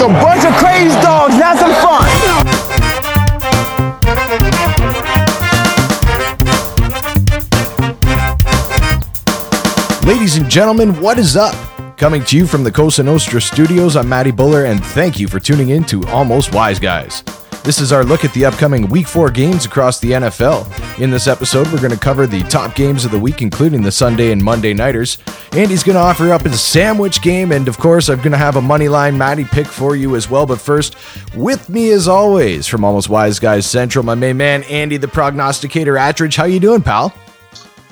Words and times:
a 0.00 0.08
bunch 0.08 0.44
of 0.44 0.54
crazy 0.54 0.94
dogs. 1.00 1.34
Some 1.58 1.74
fun. 1.74 2.08
Ladies 10.06 10.36
and 10.36 10.50
gentlemen, 10.50 11.00
what 11.00 11.18
is 11.18 11.36
up? 11.36 11.54
Coming 11.96 12.24
to 12.24 12.36
you 12.36 12.46
from 12.46 12.64
the 12.64 12.72
Cosa 12.72 13.02
Nostra 13.02 13.40
studios, 13.40 13.94
I'm 13.94 14.08
Matty 14.08 14.30
Buller, 14.30 14.64
and 14.64 14.84
thank 14.84 15.20
you 15.20 15.28
for 15.28 15.38
tuning 15.38 15.68
in 15.70 15.84
to 15.84 16.02
Almost 16.08 16.54
Wise 16.54 16.80
Guys. 16.80 17.22
This 17.62 17.78
is 17.78 17.92
our 17.92 18.04
look 18.04 18.24
at 18.24 18.32
the 18.32 18.46
upcoming 18.46 18.88
Week 18.88 19.06
4 19.06 19.30
games 19.30 19.66
across 19.66 20.00
the 20.00 20.12
NFL. 20.12 20.98
In 20.98 21.10
this 21.10 21.26
episode, 21.26 21.70
we're 21.70 21.80
going 21.80 21.92
to 21.92 21.98
cover 21.98 22.26
the 22.26 22.42
top 22.44 22.74
games 22.74 23.04
of 23.04 23.10
the 23.10 23.18
week, 23.18 23.42
including 23.42 23.82
the 23.82 23.92
Sunday 23.92 24.32
and 24.32 24.42
Monday 24.42 24.72
Nighters. 24.72 25.18
Andy's 25.52 25.82
going 25.82 25.94
to 25.94 26.00
offer 26.00 26.32
up 26.32 26.40
his 26.40 26.62
sandwich 26.62 27.20
game, 27.20 27.52
and 27.52 27.68
of 27.68 27.76
course, 27.76 28.08
I'm 28.08 28.16
going 28.18 28.32
to 28.32 28.38
have 28.38 28.56
a 28.56 28.62
moneyline 28.62 29.14
Matty 29.14 29.44
pick 29.44 29.66
for 29.66 29.94
you 29.94 30.16
as 30.16 30.30
well. 30.30 30.46
But 30.46 30.58
first, 30.58 30.96
with 31.36 31.68
me 31.68 31.90
as 31.90 32.08
always, 32.08 32.66
from 32.66 32.82
Almost 32.82 33.10
Wise 33.10 33.38
Guys 33.38 33.66
Central, 33.66 34.06
my 34.06 34.14
main 34.14 34.38
man, 34.38 34.62
Andy 34.64 34.96
the 34.96 35.08
Prognosticator 35.08 35.94
Attridge. 35.94 36.36
How 36.36 36.44
you 36.44 36.60
doing, 36.60 36.80
pal? 36.80 37.14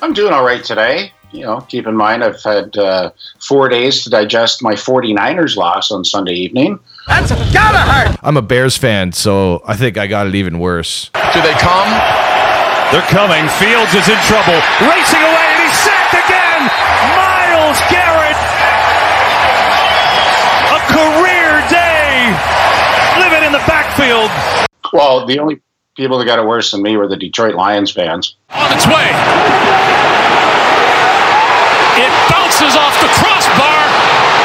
I'm 0.01 0.15
doing 0.15 0.33
all 0.33 0.45
right 0.45 0.65
today 0.65 1.13
you 1.31 1.43
know, 1.43 1.61
keep 1.63 1.87
in 1.87 1.97
mind 1.97 2.25
I've 2.25 2.43
had 2.43 2.77
uh, 2.77 3.11
four 3.41 3.69
days 3.69 4.03
to 4.05 4.11
digest 4.11 4.63
my 4.63 4.75
49ers 4.75 5.57
loss 5.57 5.91
on 5.91 6.05
Sunday 6.05 6.33
evening. 6.33 6.79
That's 7.09 7.33
gotta 7.53 7.79
hurt. 7.79 8.17
I'm 8.23 8.37
a 8.37 8.43
Bears 8.43 8.77
fan, 8.77 9.13
so 9.13 9.63
I 9.67 9.75
think 9.77 9.97
I 9.97 10.07
got 10.07 10.27
it 10.27 10.35
even 10.35 10.59
worse. 10.59 11.11
Do 11.33 11.41
they 11.43 11.55
come? 11.59 11.89
They're 12.93 13.09
coming. 13.13 13.49
Fields 13.61 13.93
is 13.93 14.09
in 14.09 14.21
trouble. 14.29 14.57
Racing 14.85 15.21
away, 15.21 15.47
and 15.53 15.61
he's 15.65 15.79
sacked 15.81 16.15
again. 16.15 16.61
Myles 17.17 17.81
Garrett. 17.93 18.39
A 20.73 20.81
career 20.93 21.61
day. 21.69 22.33
Living 23.21 23.45
in 23.45 23.53
the 23.53 23.65
backfield. 23.67 24.31
Well, 24.93 25.27
the 25.27 25.39
only 25.39 25.61
people 25.97 26.19
that 26.19 26.25
got 26.25 26.39
it 26.39 26.47
worse 26.47 26.71
than 26.71 26.83
me 26.83 26.97
were 26.97 27.09
the 27.09 27.17
Detroit 27.17 27.55
Lions 27.57 27.91
fans. 27.91 28.37
On 28.55 28.73
its 28.73 28.87
way. 28.87 29.09
It 31.99 32.13
bounces 32.31 32.77
off 32.79 32.95
the 33.03 33.11
crossbar, 33.19 33.81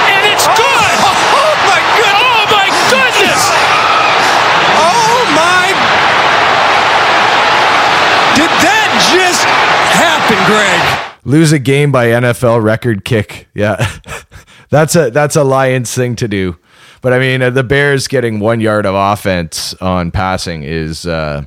and 0.09 0.25
it's 0.33 0.47
good. 0.57 0.91
Oh 1.31 1.53
my 1.69 1.79
goodness. 1.95 2.33
Oh 2.33 2.43
my 2.49 2.67
goodness! 2.89 3.41
Oh 4.81 5.21
my. 5.37 5.69
Did 8.35 8.49
that 8.65 8.89
just 9.13 9.45
happen, 9.93 10.41
Greg? 10.49 11.12
Lose 11.25 11.51
a 11.51 11.59
game 11.59 11.91
by 11.91 12.07
NFL 12.07 12.63
record 12.63 13.05
kick. 13.05 13.47
Yeah. 13.53 13.89
that's 14.69 14.95
a 14.95 15.09
that's 15.09 15.35
a 15.35 15.43
Lions 15.43 15.93
thing 15.93 16.15
to 16.17 16.27
do. 16.27 16.57
But 17.01 17.13
I 17.13 17.19
mean, 17.19 17.41
uh, 17.41 17.49
the 17.49 17.63
Bears 17.63 18.07
getting 18.07 18.39
1 18.39 18.59
yard 18.61 18.85
of 18.85 18.95
offense 18.95 19.73
on 19.75 20.11
passing 20.11 20.63
is 20.63 21.05
uh 21.05 21.45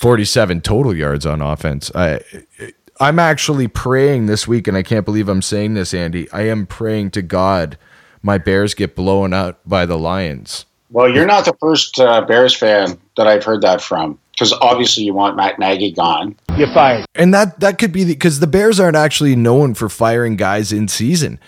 47 0.00 0.60
total 0.60 0.94
yards 0.94 1.24
on 1.26 1.40
offense. 1.40 1.90
I 1.94 2.20
I'm 3.00 3.18
actually 3.18 3.68
praying 3.68 4.26
this 4.26 4.46
week, 4.46 4.68
and 4.68 4.76
I 4.76 4.82
can't 4.82 5.04
believe 5.04 5.28
I'm 5.28 5.42
saying 5.42 5.74
this, 5.74 5.92
Andy. 5.92 6.30
I 6.30 6.42
am 6.42 6.66
praying 6.66 7.10
to 7.12 7.22
God 7.22 7.76
my 8.24 8.38
Bears 8.38 8.74
get 8.74 8.96
blown 8.96 9.34
out 9.34 9.58
by 9.66 9.84
the 9.84 9.98
Lions. 9.98 10.64
Well, 10.90 11.10
you're 11.10 11.26
not 11.26 11.44
the 11.44 11.54
first 11.60 12.00
uh, 12.00 12.22
Bears 12.22 12.54
fan 12.54 12.98
that 13.16 13.26
I've 13.26 13.44
heard 13.44 13.60
that 13.62 13.82
from, 13.82 14.18
because 14.34 14.52
obviously 14.60 15.04
you 15.04 15.14
want 15.14 15.36
Matt 15.36 15.58
Nagy 15.58 15.92
gone. 15.92 16.36
You're 16.56 16.72
fired. 16.72 17.06
And 17.14 17.32
that 17.32 17.60
that 17.60 17.78
could 17.78 17.92
be 17.92 18.04
because 18.04 18.40
the, 18.40 18.46
the 18.46 18.50
Bears 18.50 18.80
aren't 18.80 18.96
actually 18.96 19.36
known 19.36 19.74
for 19.74 19.88
firing 19.88 20.36
guys 20.36 20.72
in 20.72 20.88
season. 20.88 21.38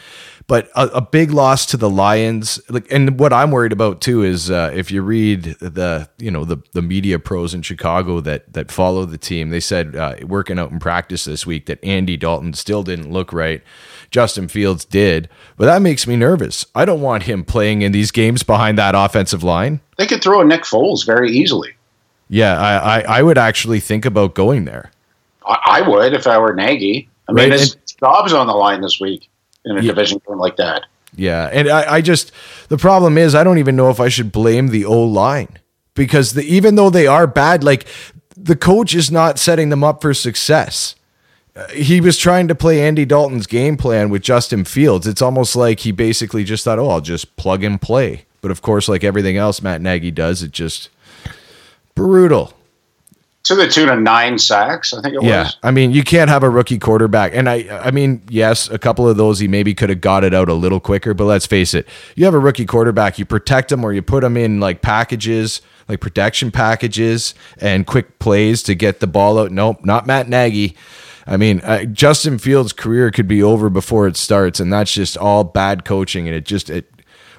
But 0.49 0.69
a, 0.77 0.87
a, 0.87 1.01
big 1.01 1.33
loss 1.33 1.67
to 1.67 1.77
the 1.77 1.91
Lions, 1.91 2.61
like, 2.69 2.87
and 2.93 3.19
what 3.19 3.33
I'm 3.33 3.51
worried 3.51 3.73
about 3.73 4.01
too 4.01 4.23
is 4.23 4.49
uh, 4.49 4.71
if 4.73 4.93
you 4.93 5.03
read 5.03 5.43
the, 5.59 6.09
you 6.19 6.31
know, 6.31 6.45
the 6.45 6.59
the 6.73 6.83
media 6.83 7.19
pros 7.19 7.53
in 7.53 7.63
Chicago 7.63 8.21
that 8.21 8.53
that 8.53 8.71
follow 8.71 9.05
the 9.05 9.19
team, 9.19 9.51
they 9.51 9.59
said 9.59 9.97
uh, 9.97 10.15
working 10.23 10.57
out 10.57 10.71
in 10.71 10.79
practice 10.79 11.25
this 11.25 11.47
week 11.47 11.67
that 11.67 11.83
Andy 11.83 12.17
Dalton 12.17 12.53
still 12.53 12.85
didn't 12.85 13.11
look 13.11 13.33
right. 13.33 13.61
Justin 14.13 14.47
Fields 14.47 14.85
did, 14.85 15.29
but 15.57 15.67
that 15.67 15.83
makes 15.83 16.07
me 16.07 16.15
nervous. 16.15 16.65
I 16.77 16.85
don't 16.85 17.01
want 17.01 17.25
him 17.25 17.43
playing 17.43 17.83
in 17.83 17.91
these 17.91 18.13
games 18.13 18.45
behind 18.45 18.79
that 18.79 18.95
offensive 18.95 19.43
line. 19.43 19.81
They 19.99 20.07
could 20.07 20.23
throw 20.23 20.43
a 20.43 20.45
Nick 20.45 20.63
Foles 20.63 21.05
very 21.05 21.33
easily. 21.33 21.76
Yeah, 22.29 22.59
I, 22.61 22.99
I, 22.99 23.19
I 23.19 23.23
would 23.23 23.39
actually 23.39 23.81
think 23.81 24.05
about 24.05 24.35
going 24.35 24.65
there. 24.65 24.91
I, 25.47 25.59
I 25.67 25.89
would 25.89 26.13
if 26.13 26.27
I 26.27 26.39
were 26.39 26.55
Nagy. 26.55 27.09
I 27.29 27.33
mean, 27.33 27.51
right? 27.51 27.59
his 27.59 27.75
and, 27.75 27.83
job's 28.01 28.33
on 28.33 28.47
the 28.47 28.55
line 28.55 28.81
this 28.81 29.01
week 29.01 29.29
in 29.65 29.79
a 29.79 29.83
yeah. 29.83 29.93
division 29.93 30.21
game 30.27 30.39
like 30.39 30.57
that. 30.57 30.87
Yeah, 31.15 31.49
and 31.53 31.69
I, 31.69 31.95
I, 31.95 32.01
just 32.01 32.31
the 32.69 32.77
problem 32.77 33.17
is 33.17 33.35
I 33.35 33.43
don't 33.43 33.59
even 33.59 33.75
know 33.75 33.91
if 33.91 34.01
I 34.01 34.09
should 34.09 34.33
blame 34.33 34.69
the 34.69 34.85
O 34.85 35.03
line 35.03 35.59
because 35.95 36.35
the, 36.35 36.43
even 36.43 36.75
though 36.75 36.91
they 36.91 37.07
are 37.07 37.27
bad, 37.27 37.65
like 37.65 37.87
the 38.37 38.57
coach 38.57 38.95
is 38.95 39.11
not 39.11 39.39
setting 39.39 39.71
them 39.71 39.83
up 39.83 40.03
for 40.03 40.13
success. 40.13 40.95
Uh, 41.55 41.67
he 41.69 42.03
was 42.03 42.19
trying 42.19 42.49
to 42.49 42.55
play 42.55 42.83
Andy 42.83 43.07
Dalton's 43.07 43.47
game 43.47 43.79
plan 43.79 44.11
with 44.11 44.23
Justin 44.23 44.65
Fields. 44.65 45.07
It's 45.07 45.23
almost 45.23 45.57
like 45.57 45.81
he 45.81 45.93
basically 45.93 46.45
just 46.45 46.65
thought, 46.65 46.79
"Oh, 46.79 46.91
I'll 46.91 47.01
just 47.01 47.37
plug 47.37 47.65
and 47.65 47.81
play." 47.81 48.27
But 48.43 48.51
of 48.51 48.61
course, 48.61 48.89
like 48.89 49.03
everything 49.03 49.39
else 49.39 49.63
Matt 49.63 49.81
Nagy 49.81 50.11
does, 50.11 50.43
it 50.43 50.53
just 50.53 50.91
brutal 51.97 52.53
to 53.47 53.55
the 53.55 53.69
tune 53.69 53.89
of 53.89 54.01
nine 54.01 54.39
sacks. 54.39 54.93
I 54.93 55.01
think 55.01 55.15
it 55.15 55.23
yeah. 55.23 55.45
was. 55.45 55.57
I 55.63 55.71
mean, 55.71 55.93
you 55.93 56.03
can't 56.03 56.29
have 56.29 56.43
a 56.43 56.51
rookie 56.51 56.79
quarterback, 56.79 57.33
and 57.33 57.49
I, 57.49 57.69
I 57.71 57.93
mean, 57.93 58.23
yes, 58.29 58.69
a 58.69 58.79
couple 58.79 59.09
of 59.09 59.17
those 59.17 59.39
he 59.39 59.47
maybe 59.47 59.73
could 59.73 59.89
have 59.89 60.01
got 60.01 60.25
it 60.25 60.35
out 60.35 60.49
a 60.49 60.55
little 60.55 60.81
quicker. 60.81 61.15
But 61.15 61.27
let's 61.27 61.47
face 61.47 61.73
it, 61.73 61.87
you 62.17 62.25
have 62.25 62.35
a 62.35 62.41
rookie 62.41 62.67
quarterback, 62.67 63.19
you 63.19 63.25
protect 63.25 63.71
him 63.71 63.85
or 63.85 63.93
you 63.93 64.03
put 64.03 64.25
him 64.25 64.37
in 64.37 64.59
like 64.59 64.83
packages, 64.83 65.63
like 65.89 66.01
protection 66.01 66.51
packages 66.51 67.35
and 67.59 67.87
quick 67.87 68.19
plays 68.19 68.65
to 68.65 68.75
get 68.75 68.99
the 68.99 69.07
ball 69.07 69.39
out. 69.39 69.53
Nope, 69.53 69.85
not 69.85 70.07
Matt 70.07 70.29
Nagy. 70.29 70.77
I 71.25 71.37
mean, 71.37 71.61
uh, 71.61 71.85
Justin 71.85 72.39
Fields' 72.39 72.73
career 72.73 73.11
could 73.13 73.29
be 73.29 73.43
over 73.43 73.69
before 73.71 74.09
it 74.09 74.17
starts, 74.17 74.59
and 74.59 74.73
that's 74.73 74.93
just 74.93 75.17
all 75.17 75.45
bad 75.45 75.85
coaching, 75.85 76.27
and 76.27 76.37
it 76.37 76.47
just 76.47 76.69
it 76.69 76.91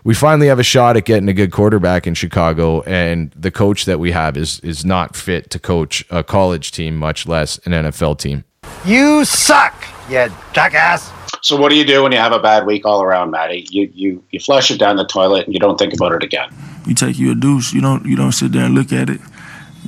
we 0.07 0.13
finally 0.13 0.47
have 0.47 0.57
a 0.57 0.63
shot 0.63 0.95
at 0.95 1.03
getting 1.03 1.27
a 1.27 1.33
good 1.33 1.51
quarterback 1.51 2.07
in 2.07 2.13
Chicago, 2.13 2.81
and 2.83 3.29
the 3.31 3.51
coach 3.51 3.83
that 3.83 3.99
we 3.99 4.13
have 4.13 4.37
is 4.37 4.61
is 4.61 4.85
not 4.85 5.17
fit 5.17 5.49
to 5.49 5.59
coach 5.59 6.05
a 6.09 6.23
college 6.23 6.71
team, 6.71 6.95
much 6.95 7.27
less 7.27 7.57
an 7.65 7.73
NFL 7.73 8.17
team. 8.17 8.45
You 8.85 9.25
suck, 9.25 9.75
you 10.09 10.31
jackass. 10.53 11.11
So 11.41 11.57
what 11.57 11.71
do 11.71 11.75
you 11.75 11.83
do 11.83 12.03
when 12.03 12.13
you 12.13 12.19
have 12.19 12.31
a 12.31 12.39
bad 12.39 12.65
week 12.65 12.85
all 12.85 13.03
around, 13.03 13.31
Matty? 13.31 13.67
You 13.69 13.91
you 13.93 14.23
you 14.31 14.39
flush 14.39 14.71
it 14.71 14.79
down 14.79 14.95
the 14.95 15.05
toilet 15.05 15.45
and 15.45 15.53
you 15.53 15.59
don't 15.59 15.77
think 15.77 15.93
about 15.93 16.13
it 16.13 16.23
again. 16.23 16.55
You 16.85 16.95
take 16.95 17.19
you 17.19 17.33
a 17.33 17.35
douche. 17.35 17.73
You 17.73 17.81
don't 17.81 18.05
you 18.05 18.15
don't 18.15 18.31
sit 18.31 18.53
there 18.53 18.63
and 18.63 18.73
look 18.73 18.93
at 18.93 19.09
it. 19.09 19.19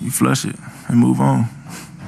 You 0.02 0.12
flush 0.12 0.44
it 0.44 0.58
and 0.90 1.00
move 1.00 1.22
on. 1.22 1.48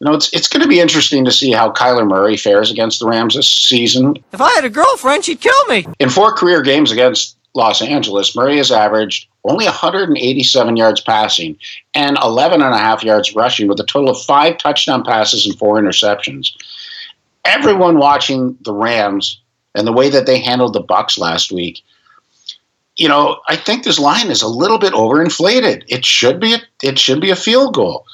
You 0.00 0.04
know, 0.04 0.14
it's 0.14 0.30
it's 0.34 0.48
going 0.48 0.62
to 0.62 0.68
be 0.68 0.80
interesting 0.80 1.24
to 1.24 1.32
see 1.32 1.52
how 1.52 1.72
Kyler 1.72 2.06
Murray 2.06 2.36
fares 2.36 2.70
against 2.70 3.00
the 3.00 3.06
Rams 3.06 3.34
this 3.34 3.48
season. 3.48 4.16
If 4.32 4.40
I 4.40 4.50
had 4.50 4.64
a 4.64 4.70
girlfriend, 4.70 5.24
she'd 5.24 5.40
kill 5.40 5.64
me. 5.68 5.86
In 5.98 6.10
four 6.10 6.34
career 6.34 6.60
games 6.60 6.92
against 6.92 7.36
Los 7.54 7.80
Angeles, 7.80 8.36
Murray 8.36 8.58
has 8.58 8.70
averaged 8.70 9.26
only 9.44 9.64
187 9.64 10.76
yards 10.76 11.00
passing 11.00 11.56
and 11.94 12.18
11 12.22 12.60
and 12.60 12.74
a 12.74 12.78
half 12.78 13.02
yards 13.02 13.34
rushing 13.34 13.68
with 13.68 13.80
a 13.80 13.84
total 13.84 14.10
of 14.10 14.20
five 14.22 14.58
touchdown 14.58 15.02
passes 15.02 15.46
and 15.46 15.58
four 15.58 15.80
interceptions. 15.80 16.48
Everyone 17.46 17.96
watching 17.96 18.58
the 18.62 18.74
Rams 18.74 19.40
and 19.76 19.86
the 19.86 19.92
way 19.92 20.08
that 20.10 20.26
they 20.26 20.40
handled 20.40 20.72
the 20.72 20.80
Bucks 20.80 21.18
last 21.18 21.52
week, 21.52 21.82
you 22.96 23.08
know, 23.08 23.40
I 23.48 23.56
think 23.56 23.84
this 23.84 23.98
line 23.98 24.30
is 24.30 24.42
a 24.42 24.48
little 24.48 24.78
bit 24.78 24.94
overinflated. 24.94 25.84
It 25.88 26.04
should 26.04 26.40
be 26.40 26.54
a, 26.54 26.58
it 26.82 26.98
should 26.98 27.20
be 27.20 27.30
a 27.30 27.36
field 27.36 27.74
goal. 27.74 28.06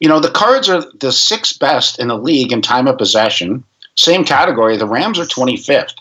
You 0.00 0.08
know, 0.08 0.20
the 0.20 0.30
Cards 0.30 0.68
are 0.68 0.84
the 1.00 1.12
sixth 1.12 1.58
best 1.58 1.98
in 1.98 2.08
the 2.08 2.18
league 2.18 2.52
in 2.52 2.60
time 2.60 2.88
of 2.88 2.98
possession. 2.98 3.64
Same 3.96 4.24
category. 4.24 4.76
The 4.76 4.86
Rams 4.86 5.18
are 5.18 5.24
25th. 5.24 5.94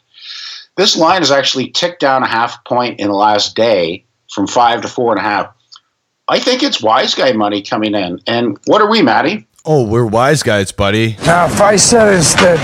This 0.76 0.98
line 0.98 1.22
has 1.22 1.32
actually 1.32 1.70
ticked 1.70 2.00
down 2.00 2.24
a 2.24 2.28
half 2.28 2.64
point 2.66 3.00
in 3.00 3.08
the 3.08 3.16
last 3.16 3.56
day 3.56 4.04
from 4.32 4.48
five 4.48 4.82
to 4.82 4.88
four 4.88 5.12
and 5.12 5.20
a 5.20 5.24
half. 5.24 5.54
I 6.28 6.40
think 6.40 6.64
it's 6.64 6.82
wise 6.82 7.14
guy 7.14 7.34
money 7.34 7.62
coming 7.62 7.94
in. 7.94 8.20
And 8.26 8.58
what 8.66 8.82
are 8.82 8.90
we, 8.90 9.02
Matty? 9.02 9.46
Oh, 9.64 9.86
we're 9.86 10.08
wise 10.08 10.42
guys, 10.42 10.72
buddy. 10.72 11.18
Now, 11.24 11.46
if 11.46 11.62
I 11.62 11.76
said 11.76 12.16
instead, 12.16 12.58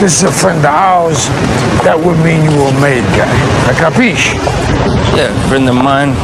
this 0.00 0.16
is 0.16 0.22
a 0.24 0.32
friend 0.32 0.58
of 0.58 0.64
ours, 0.64 1.28
that 1.84 1.96
would 1.96 2.18
mean 2.18 2.42
you 2.42 2.50
were 2.58 2.66
a 2.66 2.80
made 2.80 3.04
guy. 3.14 3.30
A 3.70 3.74
capiche? 3.74 4.34
Yeah, 5.16 5.30
friend 5.48 5.68
of 5.68 5.76
mine, 5.76 6.14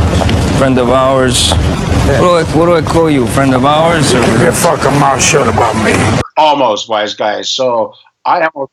friend 0.59 0.77
of 0.81 0.91
ours. 0.91 1.53
What, 1.53 2.19
do 2.19 2.31
I, 2.31 2.43
what 2.59 2.67
do 2.67 2.75
I 2.75 2.83
call 2.83 3.09
you? 3.09 3.29
Friend 3.29 3.55
of 3.55 3.65
ours? 3.65 4.13
Or? 4.13 4.25
Keep 4.25 4.41
your 4.41 4.51
fucking 4.51 4.99
mouth 4.99 5.23
shut 5.23 5.47
about 5.47 5.77
me. 5.85 5.93
Almost 6.37 6.89
wise 6.89 7.15
guys. 7.15 7.49
So 7.49 7.95
I 8.25 8.49
almost, 8.53 8.73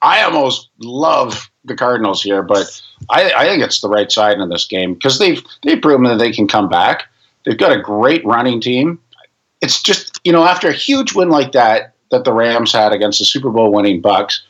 I 0.00 0.22
almost 0.22 0.70
love 0.78 1.50
the 1.66 1.74
Cardinals 1.74 2.22
here, 2.22 2.42
but 2.42 2.80
I, 3.10 3.30
I 3.36 3.44
think 3.44 3.62
it's 3.62 3.82
the 3.82 3.90
right 3.90 4.10
side 4.10 4.40
in 4.40 4.48
this 4.48 4.64
game 4.64 4.94
because 4.94 5.18
they've 5.18 5.44
they've 5.62 5.80
proven 5.80 6.04
that 6.04 6.16
they 6.18 6.32
can 6.32 6.48
come 6.48 6.70
back. 6.70 7.04
They've 7.44 7.58
got 7.58 7.72
a 7.72 7.80
great 7.80 8.24
running 8.24 8.62
team. 8.62 8.98
It's 9.64 9.82
just 9.82 10.20
you 10.24 10.32
know 10.32 10.44
after 10.44 10.68
a 10.68 10.72
huge 10.72 11.14
win 11.14 11.30
like 11.30 11.52
that 11.52 11.94
that 12.10 12.24
the 12.24 12.32
Rams 12.32 12.72
had 12.72 12.92
against 12.92 13.18
the 13.18 13.24
Super 13.24 13.50
Bowl 13.50 13.72
winning 13.72 14.00
Bucks, 14.00 14.42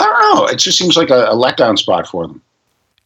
I 0.00 0.04
don't 0.04 0.36
know. 0.36 0.46
It 0.46 0.56
just 0.56 0.76
seems 0.76 0.96
like 0.96 1.10
a, 1.10 1.26
a 1.26 1.34
letdown 1.34 1.78
spot 1.78 2.08
for 2.08 2.26
them. 2.26 2.42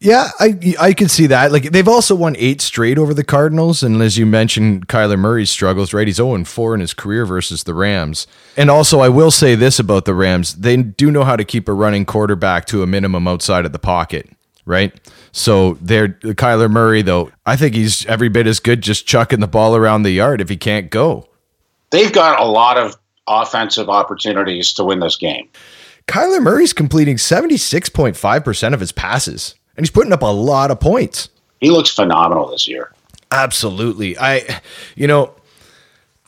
Yeah, 0.03 0.31
I 0.41 0.75
I 0.81 0.95
could 0.95 1.11
see 1.11 1.27
that. 1.27 1.53
Like 1.53 1.65
they've 1.65 1.87
also 1.87 2.15
won 2.15 2.35
eight 2.39 2.63
straight 2.63 2.97
over 2.97 3.13
the 3.13 3.23
Cardinals, 3.23 3.83
and 3.83 4.01
as 4.01 4.17
you 4.17 4.25
mentioned, 4.25 4.89
Kyler 4.89 5.19
Murray's 5.19 5.51
struggles. 5.51 5.93
Right, 5.93 6.07
he's 6.07 6.19
oh 6.19 6.35
zero 6.35 6.45
four 6.45 6.75
in 6.75 6.81
his 6.81 6.95
career 6.95 7.27
versus 7.27 7.65
the 7.65 7.75
Rams. 7.75 8.27
And 8.57 8.71
also, 8.71 9.01
I 9.01 9.11
will 9.11 9.31
say 9.31 9.55
this 9.55 9.79
about 9.79 10.07
the 10.07 10.15
Rams: 10.15 10.55
they 10.55 10.79
do 10.79 11.11
know 11.11 11.25
how 11.25 11.37
to 11.37 11.45
keep 11.45 11.69
a 11.69 11.75
running 11.75 12.07
quarterback 12.07 12.65
to 12.67 12.83
a 12.83 12.87
minimum 12.87 13.29
outside 13.29 13.67
of 13.67 13.73
the 13.73 13.79
pocket. 13.79 14.31
Right. 14.65 14.99
So 15.33 15.75
they're 15.83 16.09
Kyler 16.09 16.71
Murray, 16.71 17.03
though. 17.03 17.31
I 17.45 17.57
think 17.57 17.75
he's 17.75 18.07
every 18.07 18.31
bit 18.31 18.47
as 18.47 18.59
good 18.59 18.81
just 18.81 19.07
chucking 19.07 19.41
the 19.41 19.47
ball 19.47 19.77
around 19.77 20.03
the 20.03 20.13
yard 20.13 20.41
if 20.41 20.49
he 20.49 20.57
can't 20.57 20.91
go. 20.91 21.29
They've 21.91 22.13
got 22.13 22.41
a 22.41 22.45
lot 22.45 22.77
of 22.77 22.97
offensive 23.27 23.89
opportunities 23.89 24.73
to 24.75 24.85
win 24.85 25.01
this 25.01 25.17
game. 25.17 25.49
Kyler 26.07 26.43
Murray's 26.43 26.73
completing 26.73 27.19
seventy 27.19 27.57
six 27.57 27.89
point 27.89 28.17
five 28.17 28.45
percent 28.45 28.75
of 28.75 28.81
his 28.81 28.93
passes 28.93 29.55
and 29.77 29.87
he's 29.87 29.91
putting 29.91 30.13
up 30.13 30.23
a 30.23 30.27
lot 30.27 30.71
of 30.71 30.81
points. 30.81 31.29
He 31.61 31.71
looks 31.71 31.91
phenomenal 31.91 32.51
this 32.51 32.67
year. 32.67 32.93
Absolutely. 33.31 34.19
I, 34.19 34.61
you 34.95 35.07
know, 35.07 35.35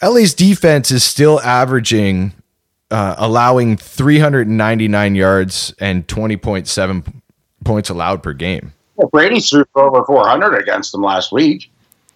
LA's 0.03 0.35
defense 0.35 0.91
is 0.91 1.03
still 1.05 1.41
averaging, 1.41 2.33
uh, 2.91 3.15
allowing 3.19 3.77
399 3.77 5.15
yards 5.15 5.75
and 5.79 6.07
20.7 6.07 7.23
points 7.65 7.91
allowed 7.91 8.23
per 8.23 8.33
game. 8.33 8.73
Well, 8.97 9.09
Brady 9.09 9.41
threw 9.41 9.65
for 9.73 9.83
over 9.83 10.05
400 10.05 10.59
against 10.59 10.93
them 10.93 11.03
last 11.03 11.33
week. 11.33 11.72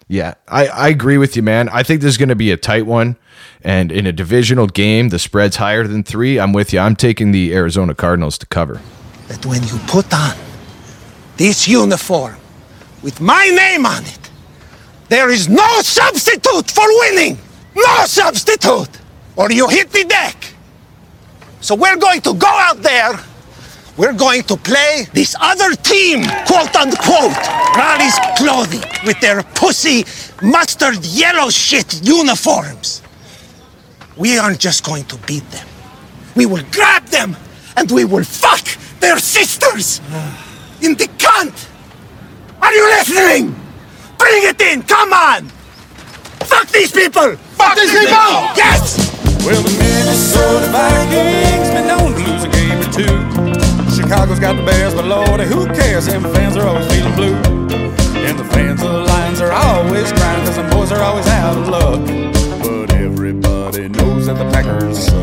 Yeah, 0.07 0.35
I, 0.47 0.67
I 0.67 0.87
agree 0.87 1.17
with 1.17 1.35
you, 1.35 1.43
man. 1.43 1.67
I 1.69 1.83
think 1.83 2.01
this 2.01 2.11
is 2.11 2.17
going 2.17 2.29
to 2.29 2.35
be 2.35 2.51
a 2.51 2.57
tight 2.57 2.85
one. 2.85 3.17
And 3.61 3.91
in 3.91 4.05
a 4.07 4.11
divisional 4.13 4.67
game, 4.67 5.09
the 5.09 5.19
spread's 5.19 5.57
higher 5.57 5.85
than 5.85 6.03
three. 6.03 6.39
I'm 6.39 6.53
with 6.53 6.71
you. 6.71 6.79
I'm 6.79 6.95
taking 6.95 7.31
the 7.31 7.53
Arizona 7.53 7.93
Cardinals 7.93 8.37
to 8.37 8.45
cover. 8.45 8.79
That 9.27 9.45
when 9.45 9.63
you 9.63 9.77
put 9.87 10.13
on 10.13 10.37
this 11.37 11.67
uniform 11.67 12.37
with 13.03 13.21
my 13.21 13.45
name 13.47 13.85
on 13.85 14.03
it. 14.03 14.29
There 15.09 15.29
is 15.29 15.47
no 15.47 15.81
substitute 15.81 16.69
for 16.69 16.85
winning! 16.99 17.37
No 17.75 18.05
substitute! 18.05 18.89
Or 19.35 19.51
you 19.51 19.69
hit 19.69 19.91
the 19.91 20.03
deck! 20.03 20.35
So 21.61 21.75
we're 21.75 21.95
going 21.97 22.21
to 22.21 22.33
go 22.33 22.47
out 22.47 22.81
there. 22.81 23.13
We're 23.97 24.13
going 24.13 24.43
to 24.43 24.57
play 24.57 25.07
this 25.13 25.35
other 25.41 25.73
team, 25.73 26.23
quote 26.45 26.75
unquote, 26.75 27.35
Raleigh's 27.75 28.19
clothing 28.37 28.83
with 29.03 29.19
their 29.21 29.41
pussy 29.41 30.05
mustard 30.43 31.03
yellow 31.03 31.49
shit 31.49 32.05
uniforms. 32.05 33.01
We 34.15 34.37
aren't 34.37 34.59
just 34.59 34.85
going 34.85 35.05
to 35.05 35.17
beat 35.25 35.49
them. 35.49 35.67
We 36.35 36.45
will 36.45 36.63
grab 36.71 37.05
them 37.05 37.35
and 37.75 37.89
we 37.89 38.05
will 38.05 38.23
fuck 38.23 38.65
their 38.99 39.17
sisters 39.17 39.99
in 40.81 40.93
the 40.95 41.07
cunt! 41.17 41.67
Are 42.61 42.73
you 42.73 42.85
listening? 42.97 43.55
Bring 44.19 44.43
it 44.43 44.61
in! 44.61 44.83
Come 44.83 45.11
on! 45.11 45.47
Fuck 46.45 46.67
these 46.69 46.91
people! 46.91 47.35
Fuck 47.35 47.75
these 47.75 47.91
people! 47.91 48.53
Yes! 48.53 48.97
Well, 49.43 49.61
the 49.63 49.75
Minnesota 49.79 50.67
Vikings 50.71 51.69
been 51.69 51.87
known 51.87 52.16
Chicago's 54.07 54.39
got 54.39 54.55
the 54.55 54.63
Bears, 54.63 54.93
but 54.93 55.03
Lordy, 55.03 55.43
who 55.43 55.65
cares? 55.65 56.05
Them 56.05 56.23
fans 56.23 56.55
are 56.55 56.65
always 56.65 56.87
feeling 56.89 57.13
blue. 57.15 57.35
And 57.35 58.39
the 58.39 58.45
fans 58.45 58.81
of 58.81 58.89
the 58.89 58.99
Lions 58.99 59.41
are 59.41 59.51
always 59.51 60.13
crying 60.13 60.39
because 60.39 60.55
them 60.55 60.69
boys 60.69 60.93
are 60.93 61.03
always 61.03 61.27
out 61.27 61.57
of 61.57 61.67
luck. 61.67 61.99
But 62.63 62.93
everybody 62.93 63.89
knows 63.89 64.27
that 64.27 64.37
the 64.37 64.49
Packers 64.49 65.07
suck. 65.07 65.17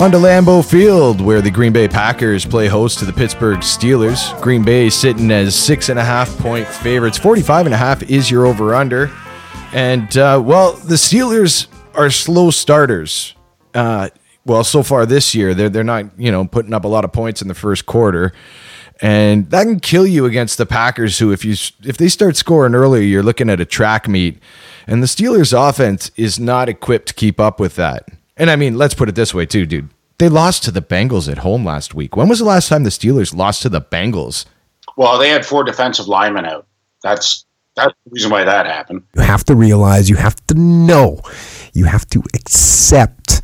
On 0.00 0.10
to 0.10 0.16
Lambeau 0.16 0.68
Field, 0.68 1.20
where 1.20 1.40
the 1.40 1.52
Green 1.52 1.72
Bay 1.72 1.86
Packers 1.86 2.44
play 2.44 2.66
host 2.66 2.98
to 2.98 3.04
the 3.04 3.12
Pittsburgh 3.12 3.60
Steelers. 3.60 4.40
Green 4.42 4.64
Bay 4.64 4.90
sitting 4.90 5.30
as 5.30 5.54
six 5.54 5.88
and 5.88 6.00
a 6.00 6.04
half 6.04 6.36
point 6.38 6.66
favorites. 6.66 7.16
45 7.16 7.66
and 7.66 7.74
a 7.76 7.78
half 7.78 8.02
is 8.10 8.28
your 8.28 8.44
over 8.44 8.74
under. 8.74 9.08
And, 9.72 10.18
uh, 10.18 10.42
well, 10.44 10.72
the 10.72 10.96
Steelers 10.96 11.68
are 11.94 12.10
slow 12.10 12.50
starters. 12.50 13.36
Uh, 13.72 14.08
well, 14.44 14.64
so 14.64 14.82
far 14.82 15.06
this 15.06 15.34
year, 15.34 15.54
they're, 15.54 15.68
they're 15.68 15.84
not, 15.84 16.06
you 16.18 16.32
know, 16.32 16.44
putting 16.44 16.72
up 16.72 16.84
a 16.84 16.88
lot 16.88 17.04
of 17.04 17.12
points 17.12 17.42
in 17.42 17.48
the 17.48 17.54
first 17.54 17.86
quarter. 17.86 18.32
And 19.02 19.50
that 19.50 19.64
can 19.64 19.80
kill 19.80 20.06
you 20.06 20.26
against 20.26 20.58
the 20.58 20.66
Packers, 20.66 21.18
who, 21.18 21.32
if 21.32 21.44
you 21.44 21.52
if 21.82 21.96
they 21.96 22.08
start 22.08 22.36
scoring 22.36 22.74
earlier, 22.74 23.02
you're 23.02 23.22
looking 23.22 23.48
at 23.48 23.60
a 23.60 23.64
track 23.64 24.06
meet. 24.08 24.38
And 24.86 25.02
the 25.02 25.06
Steelers' 25.06 25.56
offense 25.56 26.10
is 26.16 26.38
not 26.38 26.68
equipped 26.68 27.08
to 27.08 27.14
keep 27.14 27.40
up 27.40 27.58
with 27.58 27.76
that. 27.76 28.08
And 28.36 28.50
I 28.50 28.56
mean, 28.56 28.76
let's 28.76 28.94
put 28.94 29.08
it 29.08 29.14
this 29.14 29.32
way, 29.32 29.46
too, 29.46 29.64
dude. 29.64 29.88
They 30.18 30.28
lost 30.28 30.64
to 30.64 30.70
the 30.70 30.82
Bengals 30.82 31.30
at 31.32 31.38
home 31.38 31.64
last 31.64 31.94
week. 31.94 32.14
When 32.14 32.28
was 32.28 32.40
the 32.40 32.44
last 32.44 32.68
time 32.68 32.84
the 32.84 32.90
Steelers 32.90 33.34
lost 33.34 33.62
to 33.62 33.70
the 33.70 33.80
Bengals? 33.80 34.44
Well, 34.96 35.18
they 35.18 35.30
had 35.30 35.46
four 35.46 35.64
defensive 35.64 36.08
linemen 36.08 36.44
out. 36.44 36.66
That's 37.02 37.46
that's 37.76 37.94
the 38.04 38.10
reason 38.10 38.30
why 38.30 38.44
that 38.44 38.66
happened. 38.66 39.04
You 39.16 39.22
have 39.22 39.44
to 39.44 39.54
realize, 39.54 40.10
you 40.10 40.16
have 40.16 40.36
to 40.48 40.54
know, 40.54 41.22
you 41.72 41.86
have 41.86 42.06
to 42.10 42.22
accept 42.34 43.40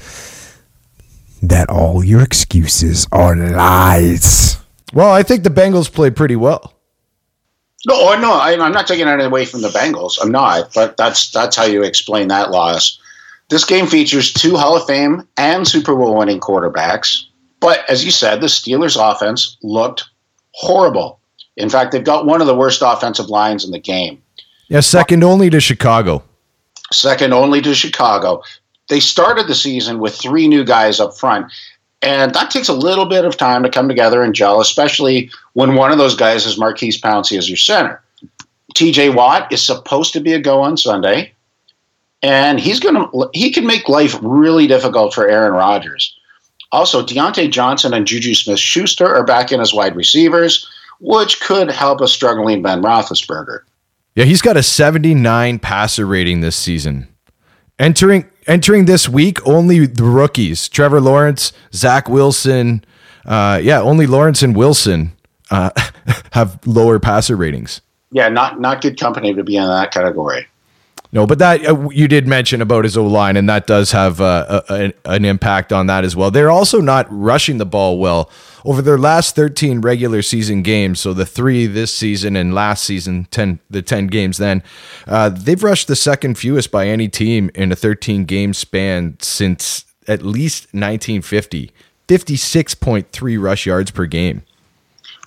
that 1.42 1.68
all 1.68 2.04
your 2.04 2.22
excuses 2.22 3.06
are 3.12 3.36
lies. 3.36 4.58
Well, 4.92 5.12
I 5.12 5.22
think 5.22 5.42
the 5.42 5.50
Bengals 5.50 5.92
played 5.92 6.16
pretty 6.16 6.36
well. 6.36 6.72
No, 7.86 8.18
no, 8.18 8.32
I, 8.32 8.52
I'm 8.52 8.72
not 8.72 8.86
taking 8.86 9.06
anything 9.06 9.26
away 9.26 9.44
from 9.44 9.62
the 9.62 9.68
Bengals. 9.68 10.18
I'm 10.20 10.32
not, 10.32 10.74
but 10.74 10.96
that's 10.96 11.30
that's 11.30 11.54
how 11.54 11.64
you 11.64 11.82
explain 11.82 12.28
that 12.28 12.50
loss. 12.50 12.98
This 13.48 13.64
game 13.64 13.86
features 13.86 14.32
two 14.32 14.56
Hall 14.56 14.76
of 14.76 14.86
Fame 14.86 15.26
and 15.36 15.68
Super 15.68 15.94
Bowl 15.94 16.16
winning 16.16 16.40
quarterbacks. 16.40 17.22
But 17.60 17.88
as 17.88 18.04
you 18.04 18.10
said, 18.10 18.40
the 18.40 18.48
Steelers' 18.48 18.96
offense 18.98 19.56
looked 19.62 20.04
horrible. 20.52 21.20
In 21.56 21.68
fact, 21.68 21.92
they've 21.92 22.02
got 22.04 22.26
one 22.26 22.40
of 22.40 22.46
the 22.46 22.56
worst 22.56 22.82
offensive 22.84 23.28
lines 23.28 23.64
in 23.64 23.70
the 23.70 23.78
game. 23.78 24.22
Yeah, 24.68 24.80
second 24.80 25.22
only 25.22 25.48
to 25.50 25.60
Chicago. 25.60 26.24
Second 26.92 27.32
only 27.32 27.62
to 27.62 27.74
Chicago. 27.74 28.42
They 28.88 29.00
started 29.00 29.48
the 29.48 29.54
season 29.54 29.98
with 29.98 30.16
three 30.16 30.48
new 30.48 30.64
guys 30.64 31.00
up 31.00 31.16
front. 31.16 31.52
And 32.02 32.34
that 32.34 32.50
takes 32.50 32.68
a 32.68 32.74
little 32.74 33.06
bit 33.06 33.24
of 33.24 33.36
time 33.36 33.62
to 33.62 33.70
come 33.70 33.88
together 33.88 34.22
and 34.22 34.34
gel, 34.34 34.60
especially 34.60 35.30
when 35.54 35.74
one 35.74 35.90
of 35.90 35.98
those 35.98 36.14
guys 36.14 36.46
is 36.46 36.58
Maurkice 36.58 37.00
Pouncey 37.00 37.38
as 37.38 37.48
your 37.48 37.56
center. 37.56 38.02
TJ 38.74 39.14
Watt 39.14 39.50
is 39.52 39.64
supposed 39.64 40.12
to 40.12 40.20
be 40.20 40.34
a 40.34 40.38
go 40.38 40.60
on 40.60 40.76
Sunday 40.76 41.32
and 42.22 42.58
he's 42.58 42.80
gonna 42.80 43.08
he 43.32 43.52
can 43.52 43.66
make 43.66 43.88
life 43.88 44.16
really 44.22 44.66
difficult 44.66 45.14
for 45.14 45.28
Aaron 45.28 45.52
Rodgers. 45.52 46.18
Also, 46.72 47.04
Diontae 47.04 47.50
Johnson 47.50 47.94
and 47.94 48.06
Juju 48.06 48.34
Smith 48.34 48.58
Schuster 48.58 49.06
are 49.06 49.24
back 49.24 49.52
in 49.52 49.60
as 49.60 49.72
wide 49.72 49.94
receivers, 49.94 50.68
which 51.00 51.40
could 51.40 51.70
help 51.70 52.00
a 52.00 52.08
struggling 52.08 52.62
Ben 52.62 52.82
Roethlisberger. 52.82 53.60
Yeah, 54.16 54.24
he's 54.24 54.42
got 54.42 54.56
a 54.56 54.62
79 54.62 55.58
passer 55.60 56.06
rating 56.06 56.40
this 56.40 56.56
season. 56.56 57.06
Entering 57.78 58.28
entering 58.46 58.84
this 58.86 59.08
week, 59.08 59.44
only 59.46 59.86
the 59.86 60.04
rookies: 60.04 60.68
Trevor 60.68 61.00
Lawrence, 61.00 61.52
Zach 61.72 62.08
Wilson, 62.08 62.84
Uh, 63.24 63.58
yeah, 63.60 63.80
only 63.80 64.06
Lawrence 64.06 64.42
and 64.42 64.54
Wilson 64.54 65.10
uh, 65.50 65.70
have 66.32 66.60
lower 66.64 67.00
passer 67.00 67.36
ratings. 67.36 67.80
Yeah, 68.12 68.28
not 68.28 68.60
not 68.60 68.80
good 68.80 68.98
company 68.98 69.34
to 69.34 69.42
be 69.42 69.56
in 69.56 69.66
that 69.66 69.92
category. 69.92 70.46
No, 71.12 71.26
but 71.26 71.38
that 71.38 71.66
uh, 71.66 71.88
you 71.90 72.08
did 72.08 72.26
mention 72.26 72.60
about 72.60 72.84
his 72.84 72.96
O 72.96 73.06
line, 73.06 73.36
and 73.36 73.48
that 73.48 73.66
does 73.66 73.92
have 73.92 74.20
uh, 74.20 74.62
a, 74.68 74.92
an 75.04 75.24
impact 75.24 75.72
on 75.72 75.86
that 75.86 76.04
as 76.04 76.16
well. 76.16 76.30
They're 76.30 76.50
also 76.50 76.80
not 76.80 77.06
rushing 77.10 77.58
the 77.58 77.66
ball 77.66 77.98
well 77.98 78.30
over 78.64 78.82
their 78.82 78.98
last 78.98 79.36
13 79.36 79.80
regular 79.80 80.20
season 80.22 80.62
games. 80.62 81.00
So 81.00 81.14
the 81.14 81.24
three 81.24 81.66
this 81.66 81.94
season 81.94 82.34
and 82.34 82.52
last 82.52 82.84
season, 82.84 83.28
10 83.30 83.60
the 83.70 83.82
10 83.82 84.08
games. 84.08 84.38
Then 84.38 84.62
uh, 85.06 85.28
they've 85.28 85.62
rushed 85.62 85.86
the 85.86 85.96
second 85.96 86.36
fewest 86.36 86.70
by 86.72 86.88
any 86.88 87.08
team 87.08 87.50
in 87.54 87.70
a 87.70 87.76
13 87.76 88.24
game 88.24 88.52
span 88.52 89.16
since 89.20 89.86
at 90.08 90.22
least 90.22 90.64
1950. 90.74 91.72
56.3 92.08 93.42
rush 93.42 93.66
yards 93.66 93.90
per 93.90 94.06
game. 94.06 94.42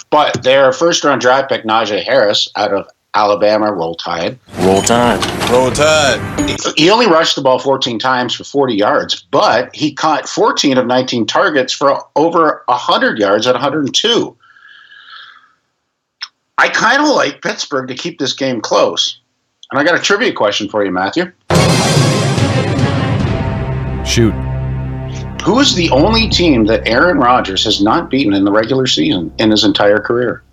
But 0.09 0.43
their 0.43 0.71
first 0.71 1.03
round 1.03 1.21
draft 1.21 1.49
pick, 1.49 1.63
Najee 1.63 2.03
Harris, 2.03 2.49
out 2.55 2.73
of 2.73 2.87
Alabama, 3.15 3.71
roll 3.73 3.95
tide. 3.95 4.37
Roll 4.59 4.81
Tide. 4.81 5.49
Roll 5.49 5.71
Tide. 5.71 6.59
He 6.77 6.89
only 6.89 7.07
rushed 7.07 7.35
the 7.35 7.41
ball 7.41 7.57
14 7.57 7.97
times 7.97 8.35
for 8.35 8.43
40 8.43 8.75
yards, 8.75 9.23
but 9.31 9.75
he 9.75 9.93
caught 9.93 10.29
14 10.29 10.77
of 10.77 10.85
19 10.85 11.25
targets 11.25 11.73
for 11.73 12.03
over 12.15 12.63
100 12.67 13.17
yards 13.17 13.47
at 13.47 13.55
102. 13.55 14.37
I 16.59 16.69
kind 16.69 17.01
of 17.01 17.07
like 17.09 17.41
Pittsburgh 17.41 17.87
to 17.87 17.95
keep 17.95 18.19
this 18.19 18.33
game 18.33 18.61
close. 18.61 19.19
And 19.71 19.79
I 19.79 19.83
got 19.83 19.95
a 19.95 20.01
trivia 20.01 20.33
question 20.33 20.69
for 20.69 20.83
you, 20.83 20.91
Matthew. 20.91 21.31
Shoot. 24.05 24.33
Who 25.43 25.59
is 25.59 25.73
the 25.73 25.89
only 25.91 26.27
team 26.27 26.65
that 26.65 26.87
Aaron 26.87 27.17
Rodgers 27.17 27.63
has 27.63 27.81
not 27.81 28.09
beaten 28.09 28.33
in 28.33 28.43
the 28.43 28.51
regular 28.51 28.85
season 28.85 29.33
in 29.39 29.51
his 29.51 29.63
entire 29.63 29.99
career? 29.99 30.43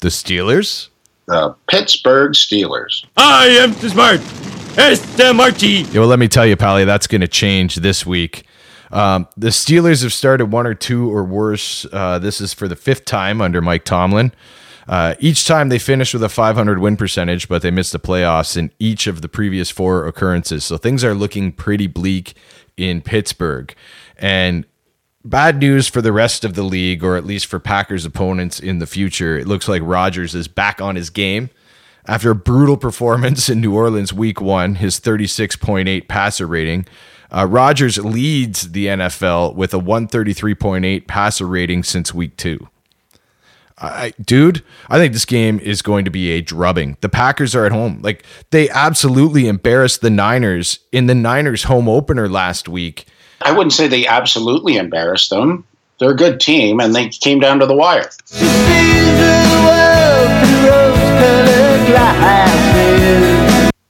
The 0.00 0.08
Steelers? 0.08 0.88
The 1.26 1.54
Pittsburgh 1.68 2.32
Steelers. 2.32 3.04
I 3.16 3.46
am 3.48 3.72
smart. 3.74 4.20
Este 4.78 5.34
Marchi. 5.34 5.66
Yeah, 5.66 6.00
well, 6.00 6.08
let 6.08 6.18
me 6.18 6.28
tell 6.28 6.46
you, 6.46 6.56
Pally, 6.56 6.84
that's 6.84 7.06
going 7.06 7.20
to 7.20 7.28
change 7.28 7.76
this 7.76 8.06
week. 8.06 8.44
Um, 8.90 9.28
the 9.36 9.48
Steelers 9.48 10.02
have 10.02 10.12
started 10.12 10.46
one 10.46 10.66
or 10.66 10.74
two 10.74 11.10
or 11.10 11.24
worse. 11.24 11.86
Uh, 11.92 12.18
this 12.18 12.40
is 12.40 12.52
for 12.52 12.68
the 12.68 12.76
fifth 12.76 13.04
time 13.04 13.40
under 13.40 13.60
Mike 13.60 13.84
Tomlin. 13.84 14.32
Uh, 14.88 15.14
each 15.20 15.46
time 15.46 15.68
they 15.68 15.78
finished 15.78 16.12
with 16.12 16.22
a 16.22 16.28
500 16.28 16.78
win 16.78 16.96
percentage, 16.96 17.48
but 17.48 17.62
they 17.62 17.70
missed 17.70 17.92
the 17.92 18.00
playoffs 18.00 18.56
in 18.56 18.70
each 18.78 19.06
of 19.06 19.22
the 19.22 19.28
previous 19.28 19.70
four 19.70 20.06
occurrences. 20.06 20.64
So 20.64 20.76
things 20.76 21.04
are 21.04 21.14
looking 21.14 21.52
pretty 21.52 21.86
bleak 21.86 22.34
in 22.76 23.00
Pittsburgh. 23.00 23.74
And 24.18 24.66
bad 25.24 25.58
news 25.58 25.88
for 25.88 26.02
the 26.02 26.12
rest 26.12 26.44
of 26.44 26.54
the 26.54 26.62
league, 26.62 27.04
or 27.04 27.16
at 27.16 27.24
least 27.24 27.46
for 27.46 27.58
Packers 27.58 28.04
opponents 28.04 28.58
in 28.60 28.78
the 28.78 28.86
future. 28.86 29.38
It 29.38 29.46
looks 29.46 29.68
like 29.68 29.82
Rodgers 29.84 30.34
is 30.34 30.48
back 30.48 30.80
on 30.80 30.96
his 30.96 31.10
game. 31.10 31.50
After 32.06 32.30
a 32.30 32.34
brutal 32.34 32.76
performance 32.76 33.48
in 33.48 33.60
New 33.60 33.74
Orleans 33.74 34.12
week 34.12 34.40
one, 34.40 34.76
his 34.76 34.98
36.8 34.98 36.08
passer 36.08 36.46
rating, 36.46 36.86
uh, 37.30 37.46
Rodgers 37.48 37.98
leads 37.98 38.72
the 38.72 38.86
NFL 38.86 39.54
with 39.54 39.72
a 39.72 39.78
133.8 39.78 41.06
passer 41.06 41.46
rating 41.46 41.82
since 41.82 42.12
week 42.12 42.36
two. 42.36 42.68
I, 43.78 44.12
dude, 44.20 44.62
I 44.88 44.98
think 44.98 45.12
this 45.12 45.24
game 45.24 45.58
is 45.58 45.82
going 45.82 46.04
to 46.04 46.10
be 46.10 46.30
a 46.32 46.40
drubbing. 46.40 46.98
The 47.00 47.08
Packers 47.08 47.54
are 47.56 47.64
at 47.64 47.72
home. 47.72 48.00
Like, 48.02 48.24
they 48.50 48.68
absolutely 48.68 49.48
embarrassed 49.48 50.02
the 50.02 50.10
Niners 50.10 50.80
in 50.92 51.06
the 51.06 51.14
Niners 51.14 51.64
home 51.64 51.88
opener 51.88 52.28
last 52.28 52.68
week. 52.68 53.06
I 53.44 53.52
wouldn't 53.52 53.72
say 53.72 53.88
they 53.88 54.06
absolutely 54.06 54.76
embarrassed 54.76 55.30
them. 55.30 55.64
They're 55.98 56.10
a 56.10 56.16
good 56.16 56.40
team, 56.40 56.80
and 56.80 56.94
they 56.94 57.08
came 57.08 57.40
down 57.40 57.60
to 57.60 57.66
the 57.66 57.74
wire. 57.74 58.10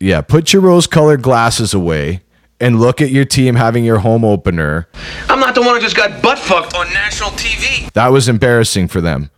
Yeah, 0.01 0.21
put 0.21 0.53
your 0.53 0.63
rose 0.63 0.87
colored 0.87 1.23
glasses 1.23 1.73
away 1.73 2.23
and 2.61 2.81
look 2.81 3.01
at 3.01 3.11
your 3.11 3.25
team 3.25 3.55
having 3.55 3.85
your 3.85 3.99
home 3.99 4.25
opener. 4.25 4.89
I'm 5.29 5.41
not 5.41 5.55
the 5.55 5.63
one 5.63 5.75
who 5.75 5.81
just 5.81 5.97
got 5.97 6.23
butt 6.23 6.39
fucked 6.39 6.75
on 6.75 6.93
national 6.93 7.31
TV. 7.31 7.93
That 7.93 8.09
was 8.09 8.29
embarrassing 8.29 8.89
for 8.89 9.01
them. 9.01 9.31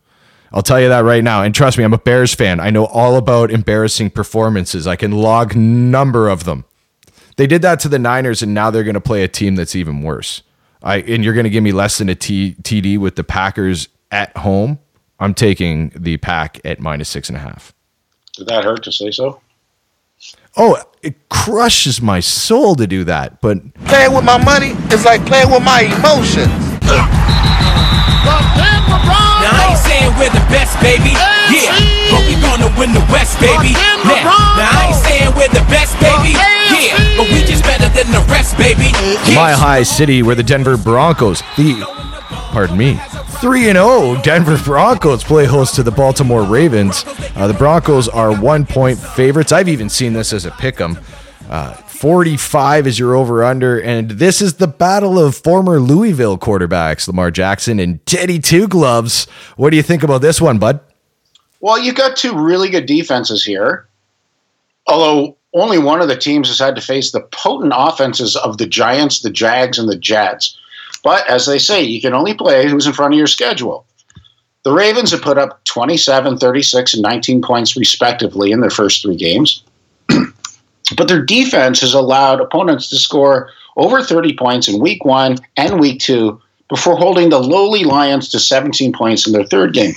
I'll 0.52 0.62
tell 0.62 0.80
you 0.80 0.88
that 0.88 1.04
right 1.04 1.24
now. 1.24 1.42
And 1.42 1.54
trust 1.54 1.76
me, 1.76 1.84
I'm 1.84 1.92
a 1.92 1.98
Bears 1.98 2.32
fan. 2.34 2.60
I 2.60 2.70
know 2.70 2.86
all 2.86 3.16
about 3.16 3.50
embarrassing 3.50 4.10
performances. 4.10 4.86
I 4.86 4.96
can 4.96 5.10
log 5.10 5.56
number 5.56 6.28
of 6.28 6.44
them. 6.44 6.64
They 7.36 7.46
did 7.46 7.62
that 7.62 7.80
to 7.80 7.88
the 7.88 7.98
Niners, 7.98 8.42
and 8.42 8.54
now 8.54 8.70
they're 8.70 8.84
going 8.84 8.94
to 8.94 9.00
play 9.00 9.24
a 9.24 9.28
team 9.28 9.56
that's 9.56 9.74
even 9.74 10.02
worse. 10.02 10.42
I 10.82 10.96
and 10.98 11.24
you're 11.24 11.34
going 11.34 11.44
to 11.44 11.50
give 11.50 11.64
me 11.64 11.72
less 11.72 11.98
than 11.98 12.08
a 12.08 12.14
T, 12.14 12.56
TD 12.62 12.98
with 12.98 13.16
the 13.16 13.24
Packers 13.24 13.88
at 14.10 14.36
home. 14.36 14.78
I'm 15.18 15.34
taking 15.34 15.90
the 15.96 16.16
pack 16.18 16.60
at 16.64 16.80
minus 16.80 17.08
six 17.08 17.28
and 17.28 17.36
a 17.36 17.40
half. 17.40 17.72
Did 18.36 18.48
that 18.48 18.64
hurt 18.64 18.82
to 18.84 18.92
say 18.92 19.10
so? 19.10 19.40
Oh, 20.56 20.80
it 21.02 21.28
crushes 21.28 22.00
my 22.00 22.20
soul 22.20 22.74
to 22.76 22.86
do 22.86 23.04
that, 23.04 23.40
but 23.40 23.74
Playing 23.86 24.14
with 24.14 24.24
my 24.24 24.42
money 24.42 24.70
is 24.92 25.04
like 25.04 25.24
playing 25.26 25.50
with 25.50 25.64
my 25.64 25.82
emotions. 25.82 26.52
Now 28.24 29.52
I 29.52 29.68
ain't 29.70 29.78
saying 29.78 30.10
we're 30.16 30.32
the 30.32 30.44
best, 30.48 30.80
baby. 30.80 31.12
Yeah, 31.52 31.76
but 32.10 32.24
we 32.26 32.34
gonna 32.40 32.70
win 32.78 32.92
the 32.92 33.04
West, 33.12 33.38
baby. 33.40 33.72
Now, 34.04 34.24
now 34.56 34.70
I 34.72 34.92
ain't 34.92 35.00
saying 35.04 35.30
we're 35.36 35.52
the 35.52 35.64
best, 35.68 35.92
baby. 36.00 36.32
Yeah, 36.32 36.96
but 37.16 37.28
we 37.28 37.44
just 37.44 37.62
better 37.64 37.88
than 37.92 38.10
the 38.12 38.24
rest, 38.32 38.56
baby. 38.56 38.92
Mile 39.34 39.56
High 39.56 39.82
City, 39.82 40.22
where 40.22 40.34
the 40.34 40.42
Denver 40.42 40.76
Broncos, 40.76 41.42
the 41.56 41.84
pardon 42.52 42.78
me, 42.78 42.98
three 43.40 43.68
and 43.68 43.76
zero 43.76 44.16
Denver 44.22 44.56
Broncos 44.64 45.22
play 45.24 45.44
host 45.44 45.74
to 45.74 45.82
the 45.82 45.90
Baltimore 45.90 46.42
Ravens. 46.44 47.04
Uh, 47.36 47.46
the 47.46 47.54
Broncos 47.54 48.08
are 48.08 48.34
one 48.34 48.64
point 48.64 48.98
favorites. 48.98 49.52
I've 49.52 49.68
even 49.68 49.88
seen 49.88 50.12
this 50.14 50.32
as 50.32 50.46
a 50.46 50.50
pick 50.52 50.80
'em. 50.80 50.98
Uh, 51.50 51.74
45 51.94 52.86
is 52.86 52.98
your 52.98 53.14
over 53.14 53.44
under, 53.44 53.80
and 53.80 54.10
this 54.10 54.42
is 54.42 54.54
the 54.54 54.66
battle 54.66 55.18
of 55.18 55.36
former 55.36 55.78
Louisville 55.78 56.36
quarterbacks, 56.36 57.06
Lamar 57.06 57.30
Jackson 57.30 57.78
and 57.78 58.04
Teddy 58.04 58.38
Two 58.38 58.66
Gloves. 58.66 59.26
What 59.56 59.70
do 59.70 59.76
you 59.76 59.82
think 59.82 60.02
about 60.02 60.20
this 60.20 60.40
one, 60.40 60.58
bud? 60.58 60.80
Well, 61.60 61.78
you've 61.78 61.94
got 61.94 62.16
two 62.16 62.36
really 62.36 62.68
good 62.68 62.86
defenses 62.86 63.44
here. 63.44 63.88
Although 64.86 65.36
only 65.54 65.78
one 65.78 66.02
of 66.02 66.08
the 66.08 66.16
teams 66.16 66.48
has 66.48 66.58
had 66.58 66.74
to 66.74 66.80
face 66.80 67.12
the 67.12 67.22
potent 67.32 67.72
offenses 67.74 68.36
of 68.36 68.58
the 68.58 68.66
Giants, 68.66 69.20
the 69.20 69.30
Jags, 69.30 69.78
and 69.78 69.88
the 69.88 69.96
Jets. 69.96 70.58
But 71.04 71.26
as 71.30 71.46
they 71.46 71.58
say, 71.58 71.82
you 71.82 72.00
can 72.00 72.12
only 72.12 72.34
play 72.34 72.68
who's 72.68 72.86
in 72.86 72.92
front 72.92 73.14
of 73.14 73.18
your 73.18 73.28
schedule. 73.28 73.86
The 74.64 74.72
Ravens 74.72 75.12
have 75.12 75.22
put 75.22 75.38
up 75.38 75.64
27, 75.64 76.38
36, 76.38 76.94
and 76.94 77.02
19 77.02 77.40
points 77.40 77.76
respectively 77.76 78.50
in 78.50 78.60
their 78.60 78.70
first 78.70 79.02
three 79.02 79.16
games. 79.16 79.62
But 80.96 81.08
their 81.08 81.22
defense 81.22 81.80
has 81.80 81.94
allowed 81.94 82.40
opponents 82.40 82.88
to 82.90 82.96
score 82.96 83.50
over 83.76 84.02
30 84.02 84.36
points 84.36 84.68
in 84.68 84.80
week 84.80 85.04
one 85.04 85.38
and 85.56 85.80
week 85.80 86.00
two 86.00 86.40
before 86.68 86.96
holding 86.96 87.30
the 87.30 87.38
lowly 87.38 87.84
Lions 87.84 88.28
to 88.30 88.38
17 88.38 88.92
points 88.92 89.26
in 89.26 89.32
their 89.32 89.44
third 89.44 89.72
game. 89.72 89.94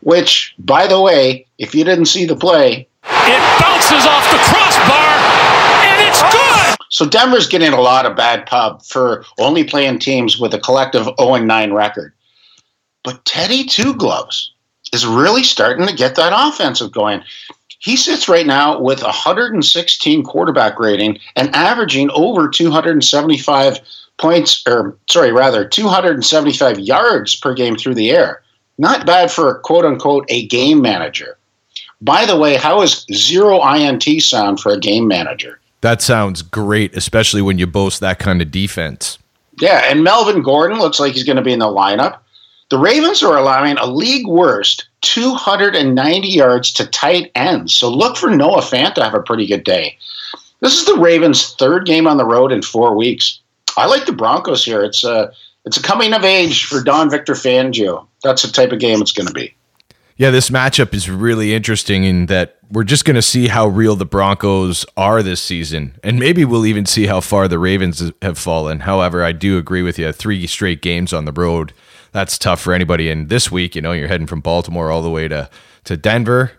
Which, 0.00 0.54
by 0.58 0.86
the 0.86 1.00
way, 1.00 1.46
if 1.58 1.74
you 1.74 1.84
didn't 1.84 2.06
see 2.06 2.26
the 2.26 2.36
play, 2.36 2.86
It 3.04 3.60
bounces 3.60 4.04
off 4.06 4.24
the 4.30 4.38
crossbar, 4.38 5.08
and 5.84 6.08
it's 6.08 6.22
good. 6.22 6.76
So 6.90 7.06
Denver's 7.06 7.46
getting 7.48 7.72
a 7.72 7.80
lot 7.80 8.06
of 8.06 8.16
bad 8.16 8.46
pub 8.46 8.82
for 8.82 9.24
only 9.38 9.64
playing 9.64 9.98
teams 9.98 10.38
with 10.38 10.52
a 10.54 10.60
collective 10.60 11.08
0 11.18 11.36
9 11.36 11.72
record. 11.72 12.12
But 13.02 13.24
Teddy 13.24 13.64
Two 13.64 13.94
Gloves 13.94 14.52
is 14.92 15.06
really 15.06 15.42
starting 15.42 15.86
to 15.86 15.94
get 15.94 16.14
that 16.16 16.32
offensive 16.34 16.92
going. 16.92 17.22
He 17.84 17.96
sits 17.96 18.30
right 18.30 18.46
now 18.46 18.80
with 18.80 19.02
a 19.02 19.12
116 19.12 20.22
quarterback 20.22 20.78
rating 20.78 21.18
and 21.36 21.54
averaging 21.54 22.08
over 22.12 22.48
275 22.48 23.78
points, 24.16 24.62
or 24.66 24.96
sorry, 25.10 25.32
rather 25.32 25.68
275 25.68 26.78
yards 26.78 27.36
per 27.36 27.52
game 27.52 27.76
through 27.76 27.96
the 27.96 28.10
air. 28.10 28.40
Not 28.78 29.04
bad 29.04 29.30
for 29.30 29.50
a 29.50 29.60
quote 29.60 29.84
unquote 29.84 30.24
a 30.30 30.46
game 30.46 30.80
manager. 30.80 31.36
By 32.00 32.24
the 32.24 32.38
way, 32.38 32.56
how 32.56 32.80
is 32.80 33.04
zero 33.12 33.62
INT 33.62 34.04
sound 34.22 34.60
for 34.60 34.72
a 34.72 34.80
game 34.80 35.06
manager? 35.06 35.60
That 35.82 36.00
sounds 36.00 36.40
great, 36.40 36.96
especially 36.96 37.42
when 37.42 37.58
you 37.58 37.66
boast 37.66 38.00
that 38.00 38.18
kind 38.18 38.40
of 38.40 38.50
defense. 38.50 39.18
Yeah, 39.60 39.82
and 39.90 40.02
Melvin 40.02 40.40
Gordon 40.40 40.78
looks 40.78 40.98
like 40.98 41.12
he's 41.12 41.24
going 41.24 41.36
to 41.36 41.42
be 41.42 41.52
in 41.52 41.58
the 41.58 41.66
lineup. 41.66 42.20
The 42.74 42.80
Ravens 42.80 43.22
are 43.22 43.38
allowing 43.38 43.76
a 43.76 43.86
league 43.86 44.26
worst 44.26 44.88
290 45.02 46.26
yards 46.26 46.72
to 46.72 46.84
tight 46.88 47.30
ends. 47.36 47.72
So 47.72 47.88
look 47.88 48.16
for 48.16 48.30
Noah 48.30 48.62
Fant 48.62 48.94
to 48.94 49.04
have 49.04 49.14
a 49.14 49.22
pretty 49.22 49.46
good 49.46 49.62
day. 49.62 49.96
This 50.58 50.80
is 50.80 50.84
the 50.84 50.96
Ravens' 50.96 51.54
third 51.54 51.86
game 51.86 52.08
on 52.08 52.16
the 52.16 52.24
road 52.24 52.50
in 52.50 52.62
four 52.62 52.96
weeks. 52.96 53.38
I 53.76 53.86
like 53.86 54.06
the 54.06 54.12
Broncos 54.12 54.64
here. 54.64 54.82
It's 54.82 55.04
a 55.04 55.30
it's 55.64 55.76
a 55.76 55.82
coming 55.84 56.12
of 56.14 56.24
age 56.24 56.64
for 56.64 56.82
Don 56.82 57.08
Victor 57.08 57.34
Fangio. 57.34 58.08
That's 58.24 58.42
the 58.42 58.50
type 58.50 58.72
of 58.72 58.80
game 58.80 59.00
it's 59.00 59.12
going 59.12 59.28
to 59.28 59.32
be. 59.32 59.54
Yeah, 60.16 60.30
this 60.30 60.50
matchup 60.50 60.92
is 60.94 61.08
really 61.08 61.54
interesting 61.54 62.02
in 62.02 62.26
that 62.26 62.58
we're 62.72 62.82
just 62.82 63.04
going 63.04 63.14
to 63.14 63.22
see 63.22 63.46
how 63.46 63.68
real 63.68 63.94
the 63.94 64.04
Broncos 64.04 64.84
are 64.96 65.22
this 65.22 65.40
season. 65.40 65.94
And 66.02 66.18
maybe 66.18 66.44
we'll 66.44 66.66
even 66.66 66.86
see 66.86 67.06
how 67.06 67.20
far 67.20 67.46
the 67.46 67.60
Ravens 67.60 68.10
have 68.20 68.36
fallen. 68.36 68.80
However, 68.80 69.22
I 69.22 69.30
do 69.30 69.58
agree 69.58 69.82
with 69.82 69.96
you. 69.96 70.10
Three 70.10 70.44
straight 70.48 70.82
games 70.82 71.12
on 71.12 71.24
the 71.24 71.32
road. 71.32 71.72
That's 72.14 72.38
tough 72.38 72.60
for 72.60 72.72
anybody. 72.72 73.10
And 73.10 73.28
this 73.28 73.50
week, 73.50 73.74
you 73.74 73.82
know, 73.82 73.92
you're 73.92 74.08
heading 74.08 74.28
from 74.28 74.40
Baltimore 74.40 74.90
all 74.90 75.02
the 75.02 75.10
way 75.10 75.28
to 75.28 75.50
to 75.82 75.96
Denver, 75.98 76.52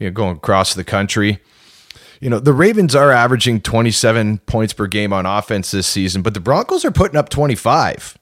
you 0.00 0.08
know, 0.08 0.12
going 0.12 0.36
across 0.38 0.74
the 0.74 0.82
country. 0.82 1.38
You 2.20 2.30
know, 2.30 2.40
the 2.40 2.54
Ravens 2.54 2.94
are 2.94 3.12
averaging 3.12 3.60
27 3.60 4.38
points 4.38 4.72
per 4.72 4.86
game 4.86 5.12
on 5.12 5.26
offense 5.26 5.70
this 5.70 5.86
season, 5.86 6.22
but 6.22 6.32
the 6.32 6.40
Broncos 6.40 6.84
are 6.84 6.90
putting 6.90 7.18
up 7.18 7.28
25. 7.28 8.16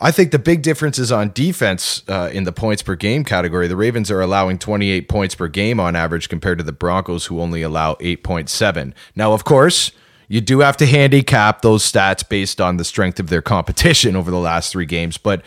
I 0.00 0.10
think 0.10 0.30
the 0.30 0.38
big 0.38 0.62
difference 0.62 0.98
is 0.98 1.12
on 1.12 1.32
defense 1.32 2.02
uh, 2.08 2.30
in 2.32 2.44
the 2.44 2.52
points 2.52 2.82
per 2.82 2.96
game 2.96 3.22
category. 3.22 3.68
The 3.68 3.76
Ravens 3.76 4.10
are 4.10 4.20
allowing 4.22 4.58
28 4.58 5.08
points 5.08 5.34
per 5.34 5.48
game 5.48 5.78
on 5.78 5.94
average 5.94 6.28
compared 6.30 6.58
to 6.58 6.64
the 6.64 6.72
Broncos, 6.72 7.26
who 7.26 7.40
only 7.40 7.62
allow 7.62 7.94
8.7. 7.96 8.94
Now, 9.14 9.32
of 9.32 9.44
course, 9.44 9.92
you 10.28 10.40
do 10.40 10.60
have 10.60 10.76
to 10.78 10.86
handicap 10.86 11.62
those 11.62 11.90
stats 11.90 12.26
based 12.26 12.60
on 12.60 12.78
the 12.78 12.84
strength 12.84 13.20
of 13.20 13.28
their 13.28 13.42
competition 13.42 14.16
over 14.16 14.30
the 14.30 14.38
last 14.38 14.72
three 14.72 14.86
games, 14.86 15.18
but 15.18 15.42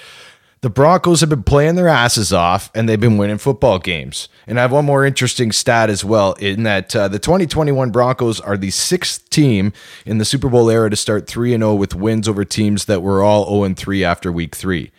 the 0.61 0.69
Broncos 0.69 1.21
have 1.21 1.29
been 1.29 1.43
playing 1.43 1.75
their 1.75 1.87
asses 1.87 2.33
off 2.33 2.69
and 2.75 2.87
they've 2.87 2.99
been 2.99 3.17
winning 3.17 3.37
football 3.37 3.79
games. 3.79 4.27
And 4.45 4.59
I 4.59 4.63
have 4.63 4.71
one 4.71 4.85
more 4.85 5.05
interesting 5.05 5.51
stat 5.51 5.89
as 5.89 6.03
well 6.03 6.33
in 6.33 6.63
that 6.63 6.95
uh, 6.95 7.07
the 7.07 7.19
2021 7.19 7.91
Broncos 7.91 8.41
are 8.41 8.57
the 8.57 8.71
sixth 8.71 9.29
team 9.29 9.71
in 10.05 10.17
the 10.17 10.25
Super 10.25 10.49
Bowl 10.49 10.69
era 10.69 10.89
to 10.89 10.95
start 10.95 11.27
3 11.27 11.51
0 11.51 11.75
with 11.75 11.95
wins 11.95 12.27
over 12.27 12.43
teams 12.43 12.85
that 12.85 13.01
were 13.01 13.23
all 13.23 13.45
0 13.45 13.73
3 13.73 14.03
after 14.03 14.31
week 14.31 14.55
three. 14.55 14.91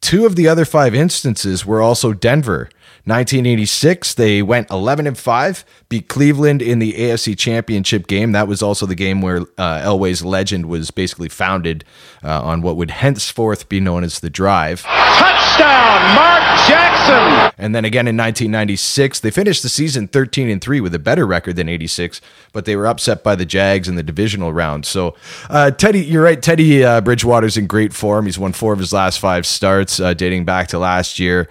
Two 0.00 0.26
of 0.26 0.36
the 0.36 0.48
other 0.48 0.64
five 0.64 0.94
instances 0.94 1.66
were 1.66 1.82
also 1.82 2.12
Denver. 2.12 2.70
1986, 3.04 4.14
they 4.14 4.42
went 4.42 4.70
11 4.70 5.06
and 5.06 5.16
5, 5.16 5.64
beat 5.88 6.08
Cleveland 6.08 6.60
in 6.60 6.78
the 6.78 6.92
AFC 6.92 7.36
Championship 7.36 8.06
game. 8.06 8.32
That 8.32 8.46
was 8.46 8.62
also 8.62 8.86
the 8.86 8.94
game 8.94 9.22
where 9.22 9.40
uh, 9.56 9.80
Elway's 9.80 10.22
legend 10.22 10.66
was 10.66 10.90
basically 10.90 11.28
founded 11.28 11.84
uh, 12.22 12.42
on 12.42 12.60
what 12.62 12.76
would 12.76 12.90
henceforth 12.90 13.68
be 13.68 13.80
known 13.80 14.04
as 14.04 14.20
the 14.20 14.30
drive. 14.30 14.82
Touchdown, 14.82 16.14
Mark 16.14 16.42
Jackson. 16.68 17.52
And 17.58 17.74
then 17.74 17.84
again 17.84 18.06
in 18.06 18.16
1996, 18.16 19.20
they 19.20 19.30
finished 19.30 19.62
the 19.62 19.68
season 19.68 20.08
13 20.08 20.48
and 20.48 20.60
3 20.60 20.80
with 20.80 20.94
a 20.94 20.98
better 20.98 21.26
record 21.26 21.56
than 21.56 21.68
86, 21.68 22.20
but 22.52 22.64
they 22.64 22.76
were 22.76 22.86
upset 22.86 23.22
by 23.22 23.34
the 23.34 23.44
Jags 23.44 23.88
in 23.88 23.96
the 23.96 24.02
divisional 24.02 24.52
round. 24.52 24.86
So, 24.86 25.14
uh, 25.48 25.70
Teddy, 25.70 26.00
you're 26.00 26.22
right. 26.22 26.40
Teddy 26.40 26.84
uh, 26.84 27.00
Bridgewater's 27.00 27.56
in 27.56 27.66
great 27.66 27.92
form. 27.92 28.26
He's 28.26 28.38
won 28.38 28.52
four 28.52 28.72
of 28.72 28.78
his 28.78 28.92
last 28.92 29.18
five 29.18 29.46
starts, 29.46 30.00
uh, 30.00 30.14
dating 30.14 30.44
back 30.44 30.68
to 30.68 30.78
last 30.78 31.18
year. 31.18 31.48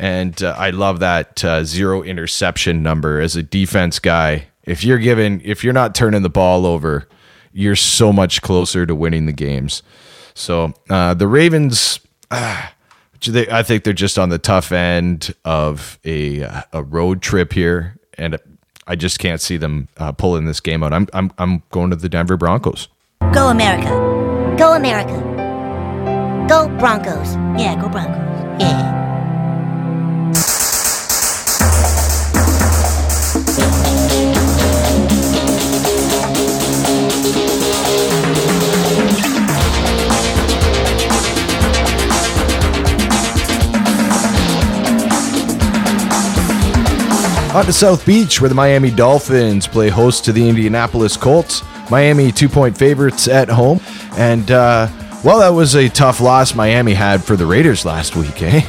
And 0.00 0.42
uh, 0.42 0.54
I 0.56 0.70
love 0.70 1.00
that 1.00 1.44
uh, 1.44 1.62
zero 1.62 2.02
interception 2.02 2.82
number 2.82 3.20
as 3.20 3.36
a 3.36 3.42
defense 3.42 3.98
guy. 3.98 4.46
If 4.64 4.82
you're 4.82 4.98
given, 4.98 5.42
if 5.44 5.62
you're 5.62 5.74
not 5.74 5.94
turning 5.94 6.22
the 6.22 6.30
ball 6.30 6.64
over, 6.64 7.06
you're 7.52 7.76
so 7.76 8.10
much 8.10 8.40
closer 8.40 8.86
to 8.86 8.94
winning 8.94 9.26
the 9.26 9.32
games. 9.32 9.82
So 10.32 10.72
uh, 10.88 11.12
the 11.12 11.28
Ravens, 11.28 12.00
ah, 12.30 12.72
I 13.50 13.62
think 13.62 13.84
they're 13.84 13.92
just 13.92 14.18
on 14.18 14.30
the 14.30 14.38
tough 14.38 14.72
end 14.72 15.34
of 15.44 15.98
a 16.06 16.48
a 16.72 16.82
road 16.82 17.20
trip 17.20 17.52
here, 17.52 17.98
and 18.16 18.38
I 18.86 18.96
just 18.96 19.18
can't 19.18 19.40
see 19.40 19.58
them 19.58 19.88
uh, 19.98 20.12
pulling 20.12 20.46
this 20.46 20.60
game 20.60 20.82
out. 20.82 20.94
I'm 20.94 21.08
I'm 21.12 21.30
I'm 21.36 21.62
going 21.72 21.90
to 21.90 21.96
the 21.96 22.08
Denver 22.08 22.38
Broncos. 22.38 22.88
Go 23.32 23.48
America. 23.48 24.56
Go 24.58 24.72
America. 24.72 25.18
Go 26.48 26.68
Broncos. 26.78 27.34
Yeah, 27.60 27.78
go 27.78 27.90
Broncos. 27.90 28.60
Yeah. 28.62 28.99
On 47.52 47.64
to 47.64 47.72
South 47.72 48.06
Beach, 48.06 48.40
where 48.40 48.48
the 48.48 48.54
Miami 48.54 48.92
Dolphins 48.92 49.66
play 49.66 49.88
host 49.88 50.24
to 50.24 50.32
the 50.32 50.48
Indianapolis 50.48 51.16
Colts. 51.16 51.62
Miami 51.90 52.30
two 52.30 52.48
point 52.48 52.78
favorites 52.78 53.26
at 53.26 53.48
home. 53.48 53.80
And, 54.12 54.52
uh, 54.52 54.88
well, 55.24 55.40
that 55.40 55.48
was 55.48 55.74
a 55.74 55.88
tough 55.88 56.20
loss 56.20 56.54
Miami 56.54 56.94
had 56.94 57.24
for 57.24 57.34
the 57.34 57.44
Raiders 57.44 57.84
last 57.84 58.14
week, 58.14 58.40
eh? 58.40 58.62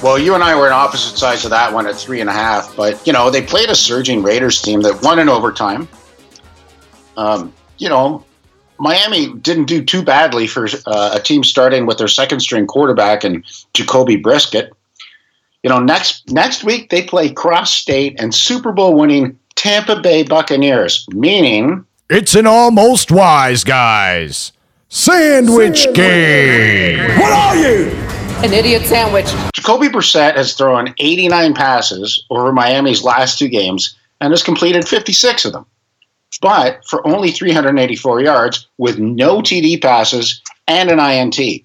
Well, 0.00 0.16
you 0.16 0.36
and 0.36 0.44
I 0.44 0.54
were 0.54 0.66
on 0.66 0.72
opposite 0.72 1.18
sides 1.18 1.44
of 1.44 1.50
that 1.50 1.72
one 1.72 1.88
at 1.88 1.96
three 1.96 2.20
and 2.20 2.30
a 2.30 2.32
half, 2.32 2.74
but 2.76 3.04
you 3.04 3.12
know 3.12 3.30
they 3.30 3.42
played 3.42 3.68
a 3.68 3.74
surging 3.74 4.22
Raiders 4.22 4.62
team 4.62 4.80
that 4.82 5.02
won 5.02 5.18
in 5.18 5.28
overtime. 5.28 5.88
Um, 7.16 7.52
you 7.78 7.88
know, 7.88 8.24
Miami 8.78 9.34
didn't 9.34 9.64
do 9.64 9.84
too 9.84 10.02
badly 10.02 10.46
for 10.46 10.68
uh, 10.86 11.10
a 11.14 11.20
team 11.20 11.42
starting 11.42 11.84
with 11.84 11.98
their 11.98 12.08
second 12.08 12.40
string 12.40 12.68
quarterback 12.68 13.24
and 13.24 13.44
Jacoby 13.74 14.22
Brissett. 14.22 14.70
You 15.62 15.68
know, 15.70 15.78
next 15.80 16.30
next 16.30 16.64
week 16.64 16.88
they 16.90 17.02
play 17.02 17.30
cross 17.30 17.74
state 17.74 18.18
and 18.18 18.34
Super 18.34 18.72
Bowl 18.72 18.96
winning 18.96 19.38
Tampa 19.56 20.00
Bay 20.00 20.22
Buccaneers, 20.22 21.06
meaning 21.10 21.84
It's 22.08 22.34
an 22.34 22.46
almost 22.46 23.10
wise, 23.10 23.62
guys. 23.62 24.52
Sandwich 24.88 25.86
game. 25.94 26.98
What 27.20 27.32
are 27.32 27.56
you? 27.56 27.90
An 28.42 28.54
idiot 28.54 28.82
sandwich. 28.86 29.26
Jacoby 29.54 29.88
Brissett 29.88 30.34
has 30.34 30.54
thrown 30.54 30.94
89 30.98 31.52
passes 31.54 32.24
over 32.30 32.52
Miami's 32.52 33.04
last 33.04 33.38
two 33.38 33.48
games 33.48 33.94
and 34.22 34.32
has 34.32 34.42
completed 34.42 34.88
56 34.88 35.44
of 35.44 35.52
them. 35.52 35.66
But 36.40 36.82
for 36.86 37.06
only 37.06 37.32
384 37.32 38.22
yards 38.22 38.66
with 38.78 38.98
no 38.98 39.42
TD 39.42 39.82
passes 39.82 40.40
and 40.66 40.90
an 40.90 40.98
INT. 40.98 41.64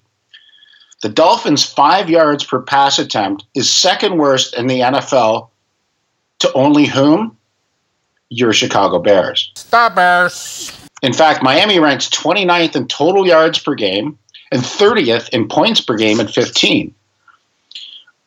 The 1.06 1.12
Dolphins' 1.12 1.62
five 1.62 2.10
yards 2.10 2.42
per 2.42 2.60
pass 2.60 2.98
attempt 2.98 3.44
is 3.54 3.72
second 3.72 4.18
worst 4.18 4.56
in 4.58 4.66
the 4.66 4.80
NFL 4.80 5.50
to 6.40 6.52
only 6.54 6.86
whom? 6.86 7.36
Your 8.28 8.52
Chicago 8.52 8.98
Bears. 8.98 9.52
Stop 9.54 9.94
Bears. 9.94 10.72
In 11.02 11.12
fact, 11.12 11.44
Miami 11.44 11.78
ranks 11.78 12.08
29th 12.08 12.74
in 12.74 12.88
total 12.88 13.24
yards 13.24 13.60
per 13.60 13.76
game 13.76 14.18
and 14.50 14.62
30th 14.62 15.28
in 15.28 15.46
points 15.46 15.80
per 15.80 15.96
game 15.96 16.18
at 16.18 16.28
15. 16.28 16.92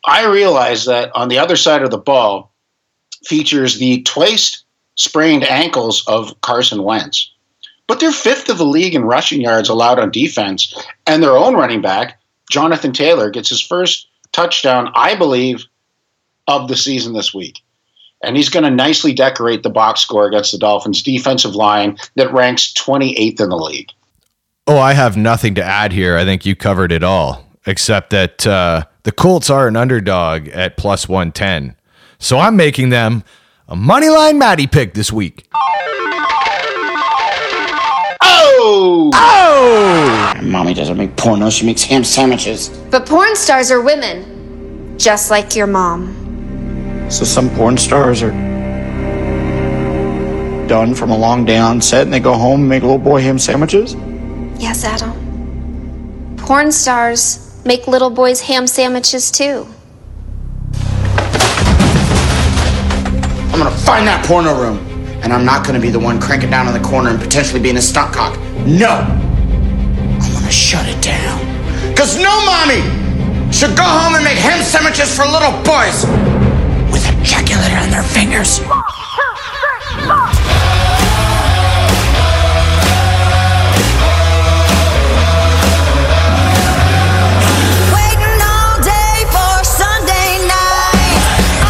I 0.06 0.26
realize 0.28 0.86
that 0.86 1.13
on 1.13 1.28
the 1.28 1.38
other 1.38 1.58
side 1.58 1.82
of 1.82 1.92
the 1.92 1.98
ball 1.98 2.50
features 3.26 3.78
the 3.78 4.04
twice 4.04 4.63
sprained 4.96 5.44
ankles 5.44 6.08
of 6.08 6.39
Carson 6.39 6.84
Wentz. 6.84 7.30
But 7.88 8.00
they're 8.00 8.13
fifth 8.13 8.48
of 8.48 8.58
the 8.58 8.63
league 8.65 8.96
in 8.96 9.04
rushing 9.04 9.42
yards 9.42 9.68
allowed 9.68 10.00
on 10.00 10.12
defense, 10.12 10.74
and 11.06 11.22
their 11.22 11.36
own 11.36 11.56
running 11.56 11.82
back, 11.82 12.15
Jonathan 12.50 12.92
Taylor, 12.92 13.30
gets 13.30 13.50
his 13.50 13.62
first 13.62 14.08
touchdown, 14.32 14.92
I 14.96 15.16
believe, 15.16 15.66
of 16.48 16.68
the 16.68 16.76
season 16.76 17.14
this 17.14 17.34
week. 17.34 17.62
And 18.24 18.36
he's 18.36 18.50
going 18.50 18.64
to 18.64 18.72
nicely 18.72 19.14
decorate 19.14 19.64
the 19.64 19.70
box 19.70 20.02
score 20.02 20.28
against 20.28 20.52
the 20.52 20.58
Dolphins' 20.58 21.04
defensive 21.04 21.56
line 21.56 21.98
that 22.16 22.34
ranks 22.34 22.74
28th 22.74 23.40
in 23.40 23.50
the 23.50 23.56
league. 23.56 23.92
Oh, 24.68 24.78
I 24.78 24.94
have 24.94 25.16
nothing 25.16 25.56
to 25.56 25.64
add 25.64 25.94
here. 25.94 26.18
I 26.18 26.26
think 26.26 26.46
you 26.46 26.56
covered 26.56 26.92
it 26.92 27.04
all, 27.04 27.46
except 27.66 28.10
that 28.10 28.46
uh, 28.46 28.84
the 29.04 29.12
Colts 29.12 29.50
are 29.50 29.68
an 29.68 29.76
underdog 29.76 30.48
at 30.50 30.78
plus 30.78 31.08
110. 31.08 31.76
So 32.20 32.38
I'm 32.38 32.58
making 32.58 32.90
them 32.90 33.24
a 33.68 33.76
moneyline 33.76 34.38
Matty 34.38 34.68
pick 34.68 34.94
this 34.94 35.12
week. 35.12 35.48
Oh! 38.21 39.12
Oh! 39.13 40.34
Mommy 40.41 40.73
doesn't 40.73 40.97
make 40.97 41.15
porno, 41.15 41.49
she 41.49 41.65
makes 41.65 41.84
ham 41.84 42.03
sandwiches. 42.03 42.69
But 42.91 43.05
porn 43.05 43.36
stars 43.36 43.71
are 43.71 43.82
women, 43.82 44.97
just 44.97 45.32
like 45.32 45.55
your 45.55 45.67
mom. 45.67 47.08
So 47.10 47.23
some 47.25 47.49
porn 47.51 47.77
stars 47.77 48.21
are 48.21 48.32
done 50.67 50.93
from 50.93 51.10
a 51.12 51.17
long 51.17 51.45
day 51.45 51.58
on 51.58 51.82
set 51.82 52.03
and 52.03 52.13
they 52.13 52.19
go 52.19 52.34
home 52.36 52.62
and 52.62 52.69
make 52.69 52.84
little 52.84 52.99
boy 52.99 53.21
ham 53.21 53.39
sandwiches? 53.39 53.95
Yes, 54.62 54.84
Adam. 54.84 56.36
Porn 56.38 56.71
stars 56.71 57.62
make 57.65 57.88
little 57.88 58.10
boys 58.10 58.41
ham 58.41 58.67
sandwiches 58.67 59.32
too. 59.32 59.67
I'm 63.51 63.58
gonna 63.58 63.71
find 63.77 64.08
that 64.08 64.23
porno 64.25 64.60
room. 64.60 64.88
And 65.21 65.34
I'm 65.34 65.45
not 65.45 65.65
gonna 65.65 65.79
be 65.79 65.89
the 65.89 65.99
one 65.99 66.19
cranking 66.19 66.49
down 66.49 66.67
in 66.67 66.73
the 66.73 66.88
corner 66.88 67.10
and 67.10 67.19
potentially 67.19 67.60
being 67.60 67.77
a 67.77 67.82
stunt 67.82 68.13
cock. 68.13 68.39
No! 68.65 68.89
I'm 68.89 70.34
gonna 70.34 70.51
shut 70.51 70.88
it 70.88 71.01
down. 71.01 71.39
Cause 71.95 72.17
no 72.17 72.34
mommy 72.45 72.82
should 73.51 73.75
go 73.75 73.84
home 73.84 74.15
and 74.15 74.23
make 74.23 74.38
ham 74.38 74.63
sandwiches 74.63 75.13
for 75.15 75.25
little 75.25 75.51
boys 75.63 76.05
with 76.91 77.03
ejaculator 77.03 77.82
on 77.84 77.89
their 77.91 78.03
fingers. 78.03 78.62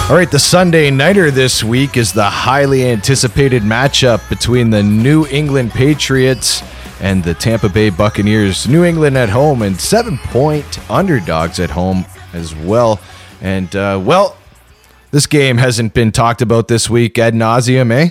All 0.10 0.16
right, 0.16 0.32
the 0.32 0.40
Sunday 0.40 0.90
Nighter 0.90 1.30
this 1.30 1.64
week 1.64 1.96
is 1.96 2.14
the 2.14 2.24
highly 2.24 2.84
anticipated 2.90 3.62
matchup 3.62 4.28
between 4.28 4.72
the 4.72 4.82
New 4.82 5.28
England 5.28 5.70
Patriots 5.70 6.64
and 7.00 7.24
the 7.24 7.36
Tampa 7.36 7.70
Bay 7.70 7.92
Buccaneers. 7.92 8.68
New 8.68 8.84
England 8.84 9.20
at 9.20 9.30
home 9.30 9.62
and 9.62 9.80
seven 9.80 10.18
point 10.18 10.80
underdogs 10.90 11.60
at 11.60 11.70
home 11.70 12.08
as 12.34 12.56
well. 12.56 13.00
And 13.42 13.76
uh, 13.76 14.02
well, 14.04 14.36
this 15.12 15.28
game 15.28 15.60
hasn't 15.60 15.94
been 15.94 16.12
talked 16.12 16.42
about 16.42 16.70
this 16.70 16.90
week 16.90 17.20
ad 17.20 17.36
nauseum, 17.36 17.92
eh? 17.92 18.10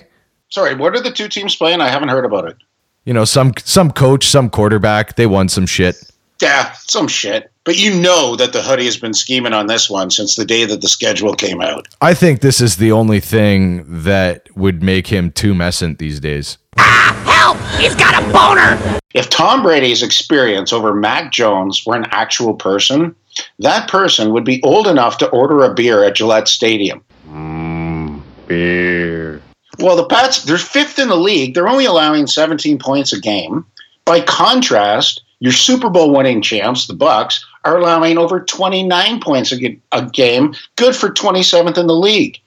Sorry, 0.51 0.77
what 0.77 0.95
are 0.95 1.01
the 1.01 1.11
two 1.11 1.27
teams 1.27 1.57
playing? 1.57 1.81
I 1.81 1.89
haven't 1.89 2.11
heard 2.11 2.25
about 2.25 2.45
it. 2.45 2.59
You 3.07 3.13
know, 3.13 3.25
some 3.25 3.55
some 3.59 3.91
coach, 3.91 4.29
some 4.29 4.51
quarterback, 4.51 5.17
they 5.17 5.27
won 5.27 5.49
some 5.49 5.67
shit. 5.67 5.97
Yeah, 6.41 6.71
some 6.75 7.09
shit. 7.09 7.51
But 7.69 7.79
you 7.79 8.01
know 8.01 8.35
that 8.37 8.55
the 8.55 8.63
hoodie 8.63 8.87
has 8.87 8.97
been 8.97 9.13
scheming 9.13 9.53
on 9.53 9.67
this 9.67 9.91
one 9.91 10.11
since 10.11 10.37
the 10.37 10.47
day 10.47 10.65
that 10.65 10.81
the 10.81 10.89
schedule 10.89 11.35
came 11.35 11.61
out. 11.61 11.87
I 12.01 12.15
think 12.15 12.41
this 12.41 12.63
is 12.63 12.77
the 12.79 12.91
only 12.93 13.21
thing 13.21 13.85
that 14.05 14.49
would 14.57 14.83
make 14.83 15.09
him 15.09 15.31
too 15.31 15.55
messant 15.55 15.99
these 15.99 16.19
days. 16.19 16.57
Ah, 16.79 17.13
Help! 17.27 17.59
He's 17.79 17.95
got 17.95 18.23
a 18.23 18.33
boner! 18.33 18.99
If 19.13 19.29
Tom 19.29 19.63
Brady's 19.63 20.03
experience 20.03 20.73
over 20.73 20.95
Mac 20.95 21.31
Jones 21.31 21.85
were 21.85 21.95
an 21.95 22.07
actual 22.11 22.55
person, 22.55 23.15
that 23.59 23.87
person 23.87 24.33
would 24.33 24.45
be 24.45 24.63
old 24.63 24.87
enough 24.87 25.19
to 25.19 25.29
order 25.29 25.63
a 25.63 25.75
beer 25.75 26.05
at 26.05 26.15
Gillette 26.15 26.49
Stadium. 26.49 27.05
Beer. 28.47 29.43
Well, 29.79 29.97
the 29.97 30.07
Pats, 30.07 30.43
they're 30.45 30.57
fifth 30.57 30.99
in 30.99 31.09
the 31.09 31.17
league. 31.17 31.53
They're 31.53 31.69
only 31.69 31.85
allowing 31.85 32.29
17 32.29 32.79
points 32.79 33.13
a 33.13 33.21
game. 33.21 33.67
By 34.07 34.23
contrast, 34.23 35.23
your 35.41 35.53
Super 35.53 35.89
Bowl 35.91 36.15
winning 36.15 36.43
champs, 36.43 36.87
the 36.87 36.95
Bucks, 36.95 37.45
are 37.69 37.79
allowing 37.79 38.19
over 38.19 38.41
29 38.41 39.21
points 39.21 39.53
a 39.53 40.07
game, 40.07 40.55
good 40.77 40.97
for 40.97 41.11
27th 41.11 41.79
in 41.79 41.87
the 41.87 41.95
league. 41.95 42.39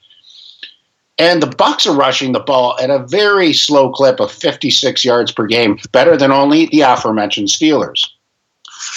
And 1.18 1.42
the 1.42 1.46
Bucks 1.46 1.86
are 1.86 1.94
rushing 1.94 2.32
the 2.32 2.40
ball 2.40 2.76
at 2.80 2.90
a 2.90 3.06
very 3.06 3.52
slow 3.52 3.92
clip 3.92 4.18
of 4.18 4.32
56 4.32 5.04
yards 5.04 5.30
per 5.30 5.46
game, 5.46 5.78
better 5.92 6.16
than 6.16 6.32
only 6.32 6.66
the 6.66 6.80
aforementioned 6.80 7.48
Steelers. 7.48 8.04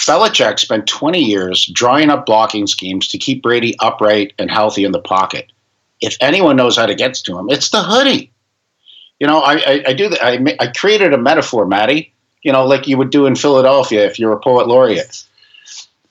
Belichick 0.06 0.58
spent 0.58 0.88
20 0.88 1.20
years 1.20 1.66
drawing 1.66 2.10
up 2.10 2.26
blocking 2.26 2.66
schemes 2.66 3.06
to 3.08 3.18
keep 3.18 3.42
Brady 3.42 3.76
upright 3.78 4.32
and 4.38 4.50
healthy 4.50 4.84
in 4.84 4.92
the 4.92 5.00
pocket. 5.00 5.52
If 6.00 6.16
anyone 6.20 6.56
knows 6.56 6.76
how 6.76 6.86
to 6.86 6.94
get 6.94 7.14
to 7.14 7.38
him, 7.38 7.48
it's 7.50 7.70
the 7.70 7.82
hoodie. 7.82 8.32
You 9.20 9.26
know, 9.26 9.40
I, 9.40 9.54
I, 9.54 9.84
I 9.88 9.92
do 9.92 10.08
that. 10.08 10.24
I, 10.24 10.56
I 10.58 10.66
created 10.68 11.12
a 11.12 11.18
metaphor, 11.18 11.66
Matty. 11.66 12.12
You 12.42 12.52
know, 12.52 12.64
like 12.64 12.86
you 12.86 12.98
would 12.98 13.10
do 13.10 13.26
in 13.26 13.34
Philadelphia 13.34 14.04
if 14.06 14.18
you're 14.18 14.32
a 14.32 14.40
poet 14.40 14.68
laureate. 14.68 15.24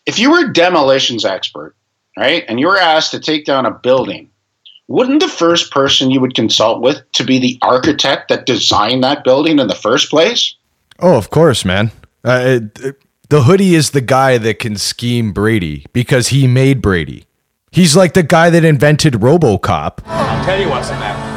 If 0.06 0.20
you 0.20 0.32
were 0.32 0.46
a 0.50 0.54
demolitions 0.54 1.26
expert, 1.26 1.76
right, 2.18 2.44
and 2.48 2.60
you 2.60 2.68
were 2.68 2.78
asked 2.78 3.12
to 3.12 3.20
take 3.20 3.46
down 3.46 3.66
a 3.66 3.72
building, 3.72 4.30
wouldn't 4.88 5.20
the 5.22 5.28
first 5.28 5.72
person 5.72 6.12
you 6.12 6.20
would 6.22 6.36
consult 6.36 6.82
with 6.82 7.02
to 7.14 7.24
be 7.24 7.40
the 7.40 7.58
architect 7.64 8.30
that 8.30 8.46
designed 8.46 9.04
that 9.04 9.24
building 9.24 9.58
in 9.58 9.68
the 9.68 9.76
first 9.76 10.10
place? 10.12 10.54
Oh, 11.00 11.18
of 11.18 11.30
course, 11.32 11.66
man. 11.66 11.92
Uh, 12.24 12.42
it- 12.46 12.80
it- 12.84 13.02
the 13.30 13.44
hoodie 13.44 13.74
is 13.74 13.90
the 13.92 14.02
guy 14.02 14.38
that 14.38 14.60
can 14.60 14.76
scheme 14.78 15.32
Brady 15.34 15.86
because 15.92 16.28
he 16.28 16.46
made 16.46 16.82
Brady. 16.82 17.26
He's 17.72 17.96
like 17.96 18.14
the 18.14 18.22
guy 18.24 18.52
that 18.52 18.64
invented 18.64 19.16
RoboCop. 19.16 20.00
I'll 20.06 20.46
tell 20.46 20.60
you 20.62 20.70
what's 20.70 20.90
the 20.90 20.96
matter. 20.96 21.34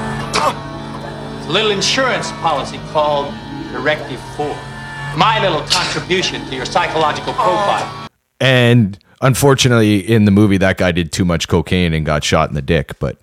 It's 1.38 1.46
a 1.46 1.50
little 1.50 1.70
insurance 1.70 2.30
policy 2.42 2.78
called 2.92 3.32
Directive 3.72 4.20
4. 4.36 4.54
My 5.16 5.40
little 5.40 5.62
contribution 5.62 6.44
to 6.50 6.54
your 6.54 6.66
psychological 6.66 7.32
profile. 7.32 7.97
And 8.40 8.98
unfortunately, 9.20 9.98
in 9.98 10.24
the 10.24 10.30
movie, 10.30 10.58
that 10.58 10.78
guy 10.78 10.92
did 10.92 11.12
too 11.12 11.24
much 11.24 11.48
cocaine 11.48 11.94
and 11.94 12.06
got 12.06 12.24
shot 12.24 12.48
in 12.48 12.54
the 12.54 12.62
dick. 12.62 12.98
But 12.98 13.18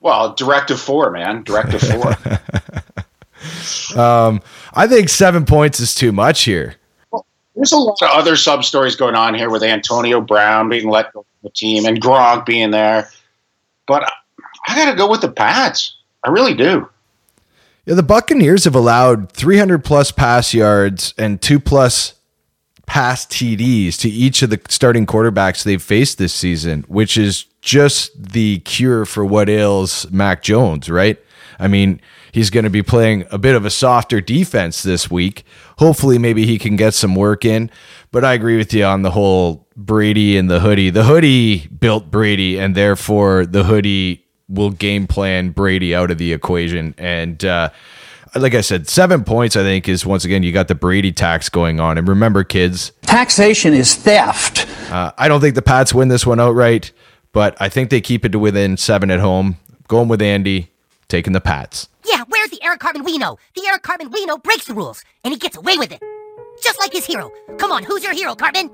Well, 0.00 0.34
Directive 0.34 0.80
4, 0.80 1.10
man. 1.10 1.42
Directive 1.42 1.80
4. 1.80 2.16
um, 4.00 4.40
I 4.74 4.86
think 4.86 5.08
seven 5.08 5.44
points 5.44 5.80
is 5.80 5.94
too 5.94 6.12
much 6.12 6.44
here. 6.44 6.76
Well, 7.10 7.26
There's 7.54 7.72
a 7.72 7.78
lot 7.78 8.00
of 8.02 8.10
other 8.10 8.36
sub 8.36 8.64
stories 8.64 8.96
going 8.96 9.14
on 9.14 9.34
here 9.34 9.50
with 9.50 9.62
Antonio 9.62 10.20
Brown 10.20 10.68
being 10.68 10.88
let 10.88 11.12
go 11.12 11.22
from 11.22 11.26
the 11.42 11.50
team 11.50 11.86
and 11.86 12.00
Gronk 12.00 12.46
being 12.46 12.70
there. 12.70 13.10
But 13.86 14.10
I 14.68 14.74
got 14.74 14.90
to 14.90 14.96
go 14.96 15.10
with 15.10 15.20
the 15.20 15.32
Pats. 15.32 15.96
I 16.24 16.30
really 16.30 16.54
do. 16.54 16.88
Yeah, 17.86 17.94
the 17.94 18.02
Buccaneers 18.02 18.64
have 18.64 18.74
allowed 18.74 19.32
300 19.32 19.82
plus 19.82 20.12
pass 20.12 20.52
yards 20.52 21.14
and 21.16 21.40
two 21.40 21.58
plus 21.58 22.14
pass 22.90 23.24
TDs 23.24 23.96
to 23.96 24.08
each 24.08 24.42
of 24.42 24.50
the 24.50 24.60
starting 24.68 25.06
quarterbacks 25.06 25.62
they've 25.62 25.80
faced 25.80 26.18
this 26.18 26.34
season, 26.34 26.84
which 26.88 27.16
is 27.16 27.44
just 27.62 28.32
the 28.32 28.58
cure 28.64 29.06
for 29.06 29.24
what 29.24 29.48
ails 29.48 30.10
Mac 30.10 30.42
Jones, 30.42 30.90
right? 30.90 31.16
I 31.60 31.68
mean, 31.68 32.00
he's 32.32 32.50
going 32.50 32.64
to 32.64 32.70
be 32.70 32.82
playing 32.82 33.26
a 33.30 33.38
bit 33.38 33.54
of 33.54 33.64
a 33.64 33.70
softer 33.70 34.20
defense 34.20 34.82
this 34.82 35.08
week. 35.08 35.44
Hopefully, 35.78 36.18
maybe 36.18 36.46
he 36.46 36.58
can 36.58 36.74
get 36.74 36.92
some 36.92 37.14
work 37.14 37.44
in. 37.44 37.70
But 38.10 38.24
I 38.24 38.34
agree 38.34 38.56
with 38.56 38.74
you 38.74 38.82
on 38.82 39.02
the 39.02 39.12
whole 39.12 39.68
Brady 39.76 40.36
and 40.36 40.50
the 40.50 40.58
hoodie. 40.58 40.90
The 40.90 41.04
hoodie 41.04 41.68
built 41.68 42.10
Brady, 42.10 42.58
and 42.58 42.74
therefore 42.74 43.46
the 43.46 43.62
hoodie 43.62 44.26
will 44.48 44.70
game 44.70 45.06
plan 45.06 45.50
Brady 45.50 45.94
out 45.94 46.10
of 46.10 46.18
the 46.18 46.32
equation. 46.32 46.96
And 46.98 47.44
uh, 47.44 47.70
like 48.34 48.54
I 48.54 48.60
said, 48.60 48.88
seven 48.88 49.24
points, 49.24 49.56
I 49.56 49.62
think, 49.62 49.88
is 49.88 50.04
once 50.06 50.24
again, 50.24 50.42
you 50.42 50.52
got 50.52 50.68
the 50.68 50.74
Brady 50.74 51.12
tax 51.12 51.48
going 51.48 51.80
on. 51.80 51.98
And 51.98 52.06
remember, 52.08 52.44
kids, 52.44 52.92
Taxation 53.02 53.74
is 53.74 53.94
theft. 53.94 54.66
uh, 54.92 55.12
I 55.18 55.28
don't 55.28 55.40
think 55.40 55.54
the 55.54 55.62
Pats 55.62 55.92
win 55.94 56.08
this 56.08 56.26
one 56.26 56.38
outright, 56.40 56.92
but 57.32 57.56
I 57.60 57.68
think 57.68 57.90
they 57.90 58.00
keep 58.00 58.24
it 58.24 58.30
to 58.30 58.38
within 58.38 58.76
seven 58.76 59.10
at 59.10 59.20
home. 59.20 59.56
Going 59.88 60.08
with 60.08 60.22
Andy, 60.22 60.70
taking 61.08 61.32
the 61.32 61.40
Pats. 61.40 61.88
Yeah, 62.04 62.22
where's 62.28 62.50
the 62.50 62.62
Eric 62.62 62.80
Cartman 62.80 63.04
we 63.04 63.18
know? 63.18 63.38
The 63.56 63.66
Eric 63.66 63.82
Cartman 63.82 64.10
we 64.12 64.24
know 64.26 64.38
breaks 64.38 64.66
the 64.66 64.74
rules, 64.74 65.02
and 65.24 65.32
he 65.32 65.38
gets 65.38 65.56
away 65.56 65.76
with 65.76 65.90
it. 65.92 66.00
Just 66.62 66.78
like 66.78 66.92
his 66.92 67.04
hero. 67.06 67.30
Come 67.58 67.72
on, 67.72 67.82
who's 67.82 68.04
your 68.04 68.12
hero, 68.14 68.34
Cartman? 68.34 68.70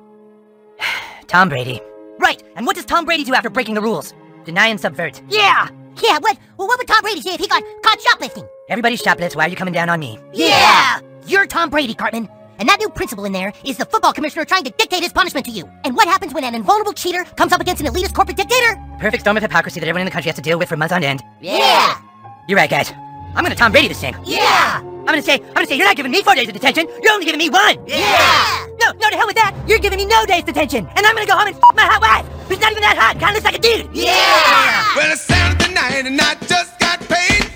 Tom 1.27 1.49
Brady. 1.49 1.81
Right, 2.19 2.43
and 2.57 2.67
what 2.67 2.77
does 2.77 2.85
Tom 2.85 3.05
Brady 3.05 3.25
do 3.25 3.35
after 3.35 3.51
breaking 3.51 3.75
the 3.75 3.81
rules? 3.81 4.13
Deny 4.45 4.67
and 4.69 4.81
subvert. 4.81 5.23
Yeah! 5.29 5.69
Yeah, 6.03 6.19
what, 6.19 6.39
well, 6.59 6.69
what 6.69 6.79
would 6.79 6.87
Tom 6.87 7.01
Brady 7.03 7.23
say 7.23 7.35
if 7.35 7.41
he 7.41 7.49
got 7.49 7.63
caught 7.83 8.01
shoplifting? 8.01 8.47
Everybody 8.69 8.97
shoplifts, 8.97 9.37
why 9.37 9.47
are 9.47 9.49
you 9.49 9.55
coming 9.55 9.73
down 9.73 9.89
on 9.89 10.01
me? 10.01 10.19
Yeah! 10.33 10.99
You're 11.25 11.47
Tom 11.47 11.71
Brady, 11.71 11.95
Cartman. 11.95 12.29
And 12.59 12.69
that 12.69 12.81
new 12.81 12.89
principal 12.89 13.25
in 13.25 13.33
there 13.33 13.53
is 13.65 13.77
the 13.77 13.85
football 13.85 14.13
commissioner 14.13 14.45
trying 14.45 14.65
to 14.65 14.71
dictate 14.71 15.05
his 15.05 15.13
punishment 15.13 15.47
to 15.47 15.53
you. 15.53 15.71
And 15.85 15.95
what 15.95 16.09
happens 16.09 16.35
when 16.35 16.43
an 16.43 16.53
invulnerable 16.53 16.93
cheater 16.93 17.23
comes 17.37 17.53
up 17.53 17.61
against 17.61 17.81
an 17.81 17.87
elitist 17.87 18.15
corporate 18.15 18.37
dictator? 18.37 18.75
Perfect 18.99 19.21
storm 19.21 19.37
of 19.37 19.45
hypocrisy 19.45 19.79
that 19.79 19.87
everyone 19.89 20.01
in 20.01 20.07
the 20.07 20.11
country 20.11 20.31
has 20.31 20.37
to 20.37 20.43
deal 20.43 20.59
with 20.59 20.69
for 20.69 20.77
months 20.77 20.93
on 20.93 21.05
end. 21.05 21.23
Yeah! 21.41 22.01
You're 22.49 22.57
right, 22.57 22.69
guys. 22.69 22.93
I'm 23.37 23.45
gonna 23.45 23.55
Tom 23.55 23.71
Brady 23.71 23.87
this 23.87 24.01
thing. 24.01 24.17
Yeah! 24.25 24.81
I'm 24.81 25.05
gonna 25.07 25.23
say, 25.23 25.35
I'm 25.35 25.55
gonna 25.55 25.67
say, 25.69 25.77
you're 25.77 25.87
not 25.87 25.95
giving 25.97 26.11
me 26.11 26.23
four 26.23 26.35
days 26.35 26.49
of 26.49 26.55
detention. 26.55 26.89
You're 27.03 27.13
only 27.13 27.27
giving 27.27 27.39
me 27.39 27.51
one. 27.51 27.77
Yeah! 27.87 28.67
No, 28.81 28.91
no, 28.93 29.11
to 29.11 29.17
hell 29.17 29.29
with 29.29 29.37
that. 29.37 29.55
You're 29.69 29.79
giving 29.79 29.99
me 29.99 30.07
no 30.07 30.27
days 30.27 30.43
detention, 30.43 30.89
and 30.97 31.07
I'm 31.07 31.15
gonna 31.15 31.27
go 31.27 31.37
home 31.37 31.47
and 31.47 31.57
f 31.57 31.63
my 31.77 31.85
hot 31.85 32.01
wife, 32.03 32.27
who's 32.49 32.59
not 32.59 32.73
even 32.73 32.83
that 32.83 32.97
hot. 32.99 33.21
Kind 33.21 33.37
of 33.37 33.45
looks 33.45 33.45
like 33.45 33.55
a 33.55 33.63
dude. 33.63 33.95
Yeah! 33.95 34.97
Well, 34.97 35.13
it's 35.13 35.23
Saturday 35.23 35.73
night 35.73 36.07
and 36.07 36.21
I 36.21 36.35
just 36.47 36.77
got 36.81 36.99
paid. 37.07 37.53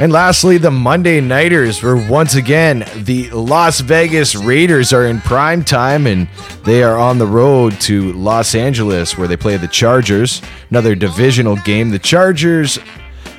And 0.00 0.12
lastly, 0.12 0.58
the 0.58 0.70
Monday 0.70 1.20
Nighters 1.20 1.82
were 1.82 1.96
once 1.96 2.34
again 2.34 2.84
the 2.96 3.30
Las 3.30 3.80
Vegas 3.80 4.34
Raiders 4.34 4.92
are 4.92 5.06
in 5.06 5.20
prime 5.20 5.64
time 5.64 6.06
and 6.06 6.28
they 6.64 6.82
are 6.82 6.98
on 6.98 7.18
the 7.18 7.26
road 7.26 7.80
to 7.82 8.12
Los 8.12 8.54
Angeles 8.54 9.16
where 9.16 9.28
they 9.28 9.36
play 9.36 9.56
the 9.56 9.68
Chargers. 9.68 10.42
Another 10.68 10.94
divisional 10.94 11.56
game. 11.56 11.90
The 11.90 12.00
Chargers, 12.00 12.78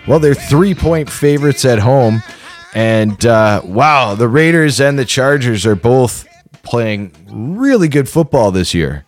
well, 0.07 0.19
they're 0.19 0.33
three 0.33 0.73
point 0.73 1.09
favorites 1.09 1.65
at 1.65 1.79
home. 1.79 2.23
And 2.73 3.25
uh, 3.25 3.61
wow, 3.63 4.15
the 4.15 4.27
Raiders 4.27 4.79
and 4.79 4.97
the 4.97 5.05
Chargers 5.05 5.65
are 5.65 5.75
both 5.75 6.25
playing 6.63 7.11
really 7.29 7.89
good 7.89 8.07
football 8.07 8.51
this 8.51 8.73
year. 8.73 9.05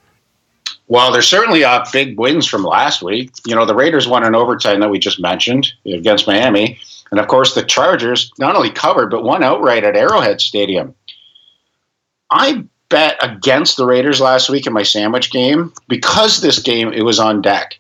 Well, 0.90 1.12
there's 1.12 1.28
certainly 1.28 1.64
uh, 1.64 1.86
big 1.92 2.18
wins 2.18 2.48
from 2.48 2.64
last 2.64 3.02
week. 3.02 3.32
You 3.46 3.56
know, 3.56 3.66
the 3.66 3.76
Raiders 3.76 4.08
won 4.08 4.26
in 4.26 4.36
overtime 4.36 4.80
that 4.80 4.90
we 4.90 5.00
just 5.00 5.20
mentioned 5.20 5.72
against 5.86 6.28
Miami. 6.28 6.80
And 7.12 7.20
of 7.20 7.28
course, 7.28 7.54
the 7.54 7.64
Chargers 7.64 8.32
not 8.40 8.56
only 8.56 8.72
covered, 8.72 9.10
but 9.10 9.24
won 9.24 9.44
outright 9.44 9.84
at 9.84 9.98
Arrowhead 9.98 10.40
Stadium. 10.40 10.96
I 12.32 12.64
bet 12.90 13.18
against 13.22 13.78
the 13.78 13.86
Raiders 13.86 14.22
last 14.22 14.50
week 14.50 14.66
in 14.66 14.74
my 14.74 14.84
sandwich 14.84 15.32
game 15.32 15.74
because 15.88 16.40
this 16.40 16.60
game 16.60 16.94
it 16.94 17.04
was 17.04 17.20
on 17.20 17.42
deck. 17.42 17.80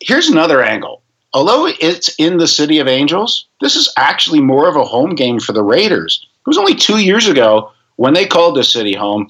Here's 0.00 0.28
another 0.28 0.62
angle. 0.62 1.02
Although 1.34 1.66
it's 1.80 2.14
in 2.18 2.38
the 2.38 2.48
city 2.48 2.78
of 2.78 2.88
Angels, 2.88 3.46
this 3.60 3.76
is 3.76 3.92
actually 3.98 4.40
more 4.40 4.68
of 4.68 4.76
a 4.76 4.84
home 4.84 5.14
game 5.14 5.38
for 5.38 5.52
the 5.52 5.62
Raiders. 5.62 6.26
It 6.40 6.46
was 6.48 6.56
only 6.56 6.74
two 6.74 6.98
years 6.98 7.28
ago 7.28 7.70
when 7.96 8.14
they 8.14 8.26
called 8.26 8.56
the 8.56 8.64
city 8.64 8.94
home, 8.94 9.28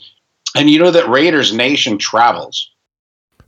and 0.56 0.70
you 0.70 0.78
know 0.78 0.90
that 0.90 1.08
Raiders 1.08 1.52
Nation 1.52 1.98
travels. 1.98 2.70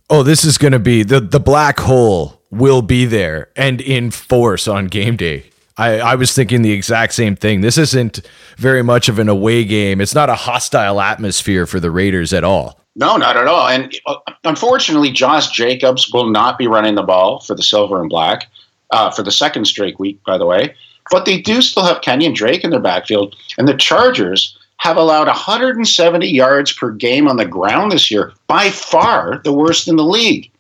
Oh, 0.09 0.23
this 0.23 0.45
is 0.45 0.59
going 0.59 0.73
to 0.73 0.79
be 0.79 1.03
the 1.03 1.21
the 1.21 1.41
black 1.41 1.79
hole 1.81 2.41
will 2.51 2.83
be 2.83 3.05
there 3.05 3.49
and 3.57 3.81
in 3.81 4.11
force 4.11 4.67
on 4.67 4.87
game 4.87 5.17
day. 5.17 5.45
I, 5.77 6.01
I 6.01 6.15
was 6.17 6.35
thinking 6.35 6.63
the 6.63 6.73
exact 6.73 7.15
same 7.15 7.37
thing. 7.37 7.61
This 7.61 7.79
isn't 7.79 8.21
very 8.57 8.83
much 8.83 9.09
of 9.09 9.19
an 9.19 9.29
away 9.29 9.65
game. 9.65 10.01
It's 10.01 10.15
not 10.15 10.29
a 10.29 10.35
hostile 10.35 11.01
atmosphere 11.01 11.65
for 11.65 11.81
the 11.81 11.91
Raiders 11.91 12.33
at 12.35 12.45
all. 12.45 12.79
No, 12.97 13.17
not 13.17 13.37
at 13.37 13.47
all. 13.47 13.69
And 13.69 13.95
uh, 14.05 14.17
unfortunately, 14.45 15.11
Josh 15.13 15.51
Jacobs 15.53 16.13
will 16.13 16.29
not 16.29 16.59
be 16.59 16.67
running 16.67 16.97
the 16.97 17.03
ball 17.03 17.41
for 17.41 17.55
the 17.55 17.63
silver 17.63 18.01
and 18.01 18.11
black 18.11 18.49
uh, 18.91 19.11
for 19.11 19.23
the 19.23 19.33
second 19.33 19.65
straight 19.67 19.99
week, 19.99 20.23
by 20.25 20.37
the 20.37 20.45
way. 20.45 20.75
but 21.11 21.25
they 21.25 21.41
do 21.41 21.63
still 21.63 21.85
have 21.85 22.03
Kenyon 22.03 22.35
Drake 22.35 22.63
in 22.65 22.71
their 22.71 22.81
backfield. 22.81 23.37
And 23.57 23.67
the 23.67 23.77
Chargers 23.77 24.59
have 24.81 24.97
allowed 24.97 25.27
170 25.27 26.27
yards 26.27 26.73
per 26.73 26.91
game 26.91 27.29
on 27.29 27.37
the 27.37 27.45
ground 27.45 27.93
this 27.93 28.11
year, 28.11 28.33
by 28.47 28.71
far 28.71 29.43
the 29.45 29.53
worst 29.53 29.87
in 29.87 29.97
the 29.97 30.05
league. 30.05 30.51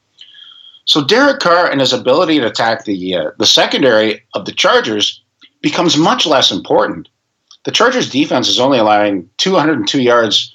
So 0.85 1.02
Derek 1.02 1.40
Carr 1.40 1.70
and 1.70 1.80
his 1.80 1.94
ability 1.94 2.38
to 2.38 2.46
attack 2.46 2.85
the 2.85 3.16
uh, 3.16 3.30
the 3.38 3.46
secondary 3.46 4.22
of 4.35 4.44
the 4.44 4.52
Chargers 4.52 5.22
becomes 5.62 5.96
much 5.96 6.26
less 6.26 6.52
important. 6.52 7.09
The 7.64 7.70
Chargers 7.70 8.11
defense 8.11 8.46
is 8.48 8.61
only 8.61 8.78
allowing 8.78 9.28
202 9.38 10.02
yards 10.02 10.54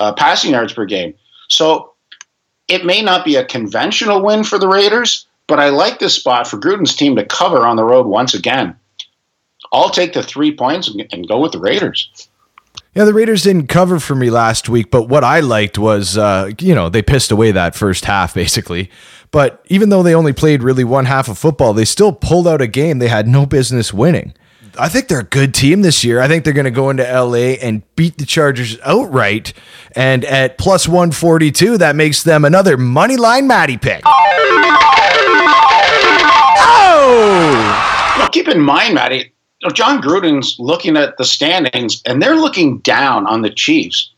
uh, 0.00 0.12
passing 0.14 0.50
yards 0.50 0.72
per 0.72 0.84
game. 0.84 1.14
So 1.48 1.92
it 2.66 2.84
may 2.84 3.00
not 3.00 3.24
be 3.24 3.36
a 3.36 3.44
conventional 3.44 4.24
win 4.24 4.42
for 4.42 4.58
the 4.58 4.68
Raiders, 4.68 5.24
but 5.46 5.60
I 5.60 5.68
like 5.68 6.00
this 6.00 6.16
spot 6.16 6.48
for 6.48 6.58
Gruden's 6.58 6.96
team 6.96 7.14
to 7.14 7.24
cover 7.24 7.64
on 7.64 7.76
the 7.76 7.84
road 7.84 8.06
once 8.06 8.34
again. 8.34 8.74
I'll 9.72 9.90
take 9.90 10.14
the 10.14 10.22
three 10.22 10.52
points 10.52 10.88
and, 10.88 11.06
and 11.12 11.28
go 11.28 11.38
with 11.38 11.52
the 11.52 11.60
Raiders. 11.60 12.28
Yeah, 12.94 13.04
the 13.04 13.14
Raiders 13.14 13.42
didn't 13.42 13.66
cover 13.66 13.98
for 13.98 14.14
me 14.14 14.30
last 14.30 14.68
week, 14.68 14.90
but 14.92 15.08
what 15.08 15.24
I 15.24 15.40
liked 15.40 15.78
was, 15.78 16.16
uh, 16.16 16.52
you 16.60 16.76
know, 16.76 16.88
they 16.88 17.02
pissed 17.02 17.32
away 17.32 17.50
that 17.50 17.74
first 17.74 18.04
half 18.04 18.34
basically. 18.34 18.88
But 19.32 19.64
even 19.66 19.88
though 19.88 20.04
they 20.04 20.14
only 20.14 20.32
played 20.32 20.62
really 20.62 20.84
one 20.84 21.06
half 21.06 21.28
of 21.28 21.36
football, 21.36 21.72
they 21.72 21.84
still 21.84 22.12
pulled 22.12 22.46
out 22.46 22.62
a 22.62 22.68
game 22.68 23.00
they 23.00 23.08
had 23.08 23.26
no 23.26 23.46
business 23.46 23.92
winning. 23.92 24.32
I 24.78 24.88
think 24.88 25.08
they're 25.08 25.18
a 25.20 25.24
good 25.24 25.54
team 25.54 25.82
this 25.82 26.04
year. 26.04 26.20
I 26.20 26.28
think 26.28 26.44
they're 26.44 26.52
going 26.52 26.64
to 26.66 26.70
go 26.70 26.90
into 26.90 27.02
LA 27.02 27.54
and 27.60 27.82
beat 27.96 28.18
the 28.18 28.26
Chargers 28.26 28.78
outright. 28.84 29.52
And 29.92 30.24
at 30.24 30.58
plus 30.58 30.86
142, 30.88 31.78
that 31.78 31.96
makes 31.96 32.22
them 32.22 32.44
another 32.44 32.76
money 32.76 33.16
line 33.16 33.46
Matty 33.48 33.76
pick. 33.76 34.02
Oh! 36.66 38.16
Now, 38.18 38.28
keep 38.28 38.48
in 38.48 38.60
mind, 38.60 38.94
Matty, 38.94 39.16
you 39.16 39.24
know, 39.64 39.70
Jon 39.70 40.00
Gruden's 40.00 40.58
looking 40.58 40.96
at 40.96 41.16
the 41.16 41.24
standings, 41.24 42.02
and 42.06 42.22
they're 42.22 42.36
looking 42.36 42.78
down 42.78 43.26
on 43.26 43.42
the 43.42 43.50
Chiefs. 43.50 44.10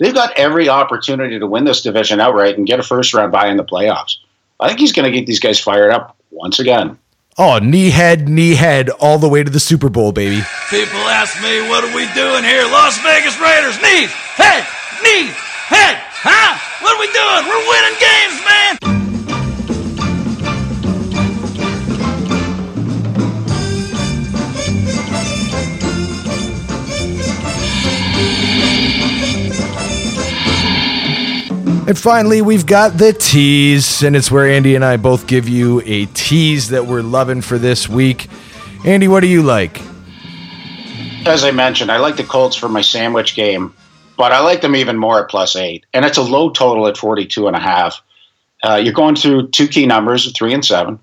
They've 0.00 0.14
got 0.14 0.36
every 0.36 0.68
opportunity 0.68 1.38
to 1.38 1.46
win 1.46 1.64
this 1.64 1.82
division 1.82 2.20
outright 2.20 2.58
and 2.58 2.66
get 2.66 2.80
a 2.80 2.82
first 2.82 3.14
round 3.14 3.30
bye 3.30 3.48
in 3.48 3.56
the 3.56 3.64
playoffs. 3.64 4.16
I 4.58 4.68
think 4.68 4.80
he's 4.80 4.92
going 4.92 5.10
to 5.10 5.16
get 5.16 5.26
these 5.26 5.40
guys 5.40 5.60
fired 5.60 5.92
up 5.92 6.16
once 6.30 6.58
again. 6.58 6.98
Oh, 7.36 7.58
knee 7.58 7.90
head, 7.90 8.28
knee 8.28 8.54
head, 8.54 8.90
all 8.90 9.18
the 9.18 9.28
way 9.28 9.42
to 9.42 9.50
the 9.50 9.58
Super 9.58 9.88
Bowl, 9.88 10.12
baby. 10.12 10.42
People 10.70 11.02
ask 11.10 11.34
me, 11.42 11.66
what 11.68 11.82
are 11.82 11.94
we 11.94 12.06
doing 12.14 12.44
here? 12.46 12.62
Las 12.70 12.98
Vegas 13.02 13.34
Raiders, 13.42 13.74
knees, 13.82 14.10
head, 14.38 14.62
knees, 15.02 15.34
head, 15.66 15.98
huh? 16.14 16.54
What 16.78 16.94
are 16.94 17.00
we 17.02 17.10
doing? 17.10 17.42
We're 17.50 17.66
winning 17.66 17.98
games, 17.98 18.38
man. 18.46 18.63
And 31.86 31.98
finally, 31.98 32.40
we've 32.40 32.64
got 32.64 32.96
the 32.96 33.12
tease, 33.12 34.02
and 34.02 34.16
it's 34.16 34.30
where 34.30 34.48
Andy 34.48 34.74
and 34.74 34.82
I 34.82 34.96
both 34.96 35.26
give 35.26 35.46
you 35.46 35.82
a 35.84 36.06
tease 36.06 36.70
that 36.70 36.86
we're 36.86 37.02
loving 37.02 37.42
for 37.42 37.58
this 37.58 37.86
week. 37.86 38.28
Andy, 38.86 39.06
what 39.06 39.20
do 39.20 39.26
you 39.26 39.42
like? 39.42 39.82
As 41.26 41.44
I 41.44 41.50
mentioned, 41.50 41.92
I 41.92 41.98
like 41.98 42.16
the 42.16 42.24
Colts 42.24 42.56
for 42.56 42.70
my 42.70 42.80
sandwich 42.80 43.34
game, 43.34 43.74
but 44.16 44.32
I 44.32 44.40
like 44.40 44.62
them 44.62 44.74
even 44.74 44.96
more 44.96 45.22
at 45.22 45.28
plus 45.28 45.56
eight. 45.56 45.84
And 45.92 46.06
it's 46.06 46.16
a 46.16 46.22
low 46.22 46.48
total 46.48 46.86
at 46.86 46.96
42 46.96 47.46
and 47.48 47.56
a 47.56 47.60
half. 47.60 48.02
Uh, 48.62 48.76
you're 48.76 48.94
going 48.94 49.14
through 49.14 49.48
two 49.48 49.68
key 49.68 49.84
numbers, 49.84 50.32
three 50.32 50.54
and 50.54 50.64
seven. 50.64 50.98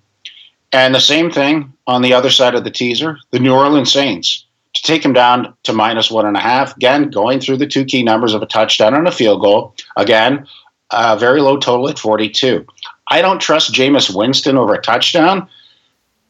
And 0.72 0.96
the 0.96 1.00
same 1.00 1.30
thing 1.30 1.74
on 1.86 2.02
the 2.02 2.14
other 2.14 2.32
side 2.32 2.56
of 2.56 2.64
the 2.64 2.72
teaser, 2.72 3.18
the 3.30 3.40
New 3.40 3.54
Orleans 3.54 3.92
Saints. 3.92 4.46
To 4.74 4.82
take 4.84 5.04
them 5.04 5.12
down 5.12 5.54
to 5.64 5.74
minus 5.74 6.10
one 6.10 6.26
and 6.26 6.38
a 6.38 6.40
half. 6.40 6.76
Again, 6.78 7.10
going 7.10 7.42
through 7.42 7.58
the 7.58 7.68
two 7.68 7.84
key 7.84 8.04
numbers 8.04 8.34
of 8.34 8.42
a 8.42 8.46
touchdown 8.46 8.94
and 8.94 9.06
a 9.06 9.12
field 9.12 9.42
goal. 9.42 9.76
Again, 9.98 10.48
a 10.92 11.18
very 11.18 11.42
low 11.42 11.58
total 11.58 11.90
at 11.90 12.00
42. 12.00 12.66
I 13.10 13.22
don't 13.22 13.40
trust 13.40 13.74
Jameis 13.74 14.14
Winston 14.14 14.58
over 14.58 14.74
a 14.74 14.82
touchdown, 14.82 15.48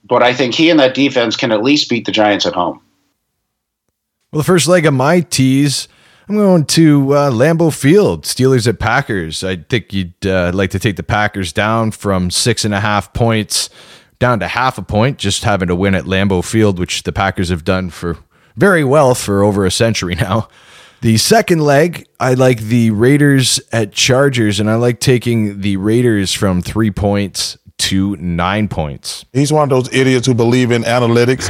but 0.03 0.23
I 0.23 0.33
think 0.33 0.55
he 0.55 0.69
and 0.69 0.79
that 0.79 0.95
defense 0.95 1.35
can 1.35 1.51
at 1.51 1.63
least 1.63 1.89
beat 1.89 2.05
the 2.05 2.11
Giants 2.11 2.45
at 2.45 2.53
home. 2.53 2.81
Well, 4.31 4.39
the 4.39 4.45
first 4.45 4.67
leg 4.67 4.85
of 4.85 4.93
my 4.93 5.21
tease, 5.21 5.87
I'm 6.27 6.35
going 6.35 6.65
to 6.65 7.13
uh, 7.13 7.31
Lambeau 7.31 7.73
Field, 7.73 8.23
Steelers 8.23 8.67
at 8.67 8.79
Packers. 8.79 9.43
I 9.43 9.57
think 9.57 9.93
you'd 9.93 10.25
uh, 10.25 10.51
like 10.53 10.71
to 10.71 10.79
take 10.79 10.95
the 10.95 11.03
Packers 11.03 11.51
down 11.51 11.91
from 11.91 12.31
six 12.31 12.63
and 12.63 12.73
a 12.73 12.79
half 12.79 13.13
points 13.13 13.69
down 14.21 14.39
to 14.39 14.47
half 14.47 14.77
a 14.77 14.83
point, 14.83 15.17
just 15.17 15.43
having 15.43 15.67
to 15.67 15.75
win 15.75 15.95
at 15.95 16.05
Lambeau 16.05 16.45
Field, 16.45 16.79
which 16.79 17.03
the 17.03 17.11
Packers 17.11 17.49
have 17.49 17.65
done 17.65 17.89
for 17.89 18.17
very 18.55 18.83
well 18.83 19.15
for 19.15 19.43
over 19.43 19.65
a 19.65 19.71
century 19.71 20.15
now. 20.21 20.47
The 21.01 21.17
second 21.17 21.61
leg, 21.61 22.07
I 22.19 22.35
like 22.35 22.59
the 22.59 22.91
Raiders 22.91 23.59
at 23.71 23.91
Chargers, 23.91 24.59
and 24.59 24.69
I 24.69 24.75
like 24.75 24.99
taking 24.99 25.61
the 25.61 25.77
Raiders 25.77 26.31
from 26.31 26.61
three 26.61 26.91
points 26.91 27.57
to 27.79 28.15
nine 28.17 28.67
points. 28.67 29.25
He's 29.33 29.51
one 29.51 29.63
of 29.63 29.69
those 29.71 29.91
idiots 29.91 30.27
who 30.27 30.35
believe 30.35 30.69
in 30.69 30.83
analytics. 30.83 31.49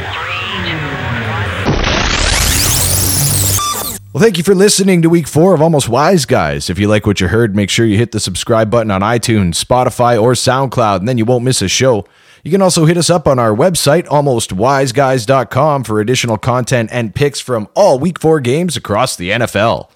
Well, 4.13 4.23
thank 4.23 4.37
you 4.37 4.43
for 4.45 4.55
listening 4.55 5.01
to 5.01 5.09
week 5.09 5.27
four 5.27 5.53
of 5.53 5.61
Almost 5.61 5.89
Wise 5.89 6.23
Guys. 6.23 6.69
If 6.69 6.79
you 6.79 6.87
like 6.87 7.05
what 7.05 7.19
you 7.19 7.27
heard, 7.27 7.53
make 7.53 7.69
sure 7.69 7.85
you 7.85 7.97
hit 7.97 8.13
the 8.13 8.21
subscribe 8.21 8.71
button 8.71 8.89
on 8.89 9.01
iTunes, 9.01 9.61
Spotify, 9.61 10.21
or 10.21 10.31
SoundCloud, 10.31 10.99
and 10.99 11.09
then 11.09 11.17
you 11.17 11.25
won't 11.25 11.43
miss 11.43 11.61
a 11.61 11.67
show. 11.67 12.05
You 12.43 12.51
can 12.51 12.61
also 12.61 12.85
hit 12.85 12.97
us 12.97 13.09
up 13.09 13.27
on 13.27 13.37
our 13.37 13.55
website, 13.55 14.07
almostwiseguys.com, 14.07 15.83
for 15.83 15.99
additional 15.99 16.37
content 16.37 16.89
and 16.91 17.13
picks 17.13 17.39
from 17.39 17.67
all 17.75 17.99
week 17.99 18.19
four 18.19 18.39
games 18.39 18.75
across 18.75 19.15
the 19.15 19.29
NFL. 19.29 19.89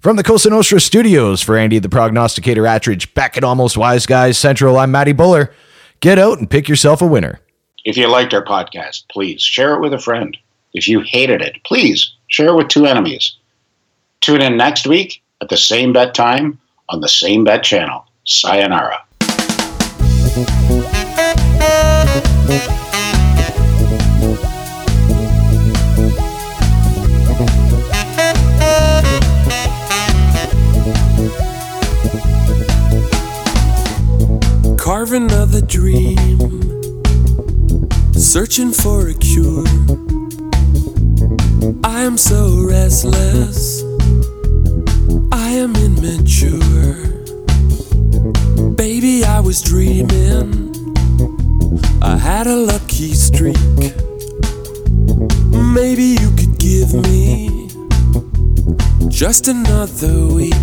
From 0.00 0.16
the 0.16 0.22
Cosa 0.22 0.50
Nostra 0.50 0.80
studios, 0.80 1.42
for 1.42 1.56
Andy 1.56 1.78
the 1.78 1.88
Prognosticator 1.88 2.62
Attridge, 2.62 3.14
back 3.14 3.36
at 3.36 3.44
Almost 3.44 3.76
Wise 3.76 4.06
Guys 4.06 4.38
Central, 4.38 4.78
I'm 4.78 4.90
Matty 4.90 5.12
Buller. 5.12 5.52
Get 6.00 6.18
out 6.18 6.38
and 6.38 6.50
pick 6.50 6.68
yourself 6.68 7.02
a 7.02 7.06
winner. 7.06 7.40
If 7.84 7.96
you 7.96 8.08
liked 8.08 8.34
our 8.34 8.44
podcast, 8.44 9.08
please 9.08 9.42
share 9.42 9.74
it 9.74 9.80
with 9.80 9.92
a 9.92 9.98
friend. 9.98 10.36
If 10.72 10.86
you 10.86 11.00
hated 11.00 11.42
it, 11.42 11.56
please 11.64 12.12
share 12.28 12.48
it 12.48 12.56
with 12.56 12.68
two 12.68 12.86
enemies. 12.86 13.36
Tune 14.20 14.42
in 14.42 14.56
next 14.56 14.86
week 14.86 15.22
at 15.40 15.48
the 15.48 15.56
same 15.56 15.92
bet 15.92 16.14
time 16.14 16.58
on 16.88 17.00
the 17.00 17.08
same 17.08 17.44
bet 17.44 17.62
channel. 17.62 18.04
Sayonara. 18.24 19.02
Carve 34.78 35.12
another 35.12 35.60
dream, 35.60 36.38
searching 38.14 38.72
for 38.72 39.08
a 39.08 39.14
cure. 39.14 39.66
I 41.84 42.02
am 42.02 42.16
so 42.16 42.66
restless, 42.66 43.82
I 45.30 45.50
am 45.50 45.76
immature. 45.76 46.94
Baby, 48.74 49.24
I 49.24 49.40
was 49.40 49.60
dreaming, 49.60 50.67
I 52.02 52.16
had 52.16 52.46
a 52.46 52.56
lucky 52.56 53.14
streak. 53.14 53.56
Maybe 55.74 56.16
you 56.20 56.30
could 56.36 56.58
give 56.58 56.94
me 56.94 57.68
just 59.08 59.48
another 59.48 60.26
week. 60.26 60.54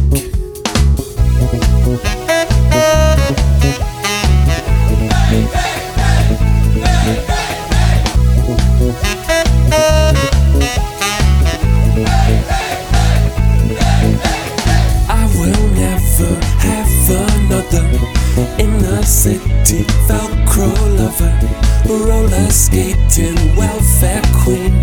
Skating 22.76 23.56
welfare 23.56 24.22
queen. 24.44 24.74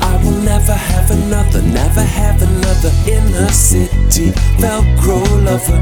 I 0.00 0.18
will 0.24 0.40
never 0.52 0.72
have 0.72 1.10
another, 1.10 1.60
never 1.60 2.02
have 2.02 2.40
another 2.40 2.90
inner 3.06 3.48
city 3.48 4.30
Velcro 4.56 5.20
lover. 5.44 5.80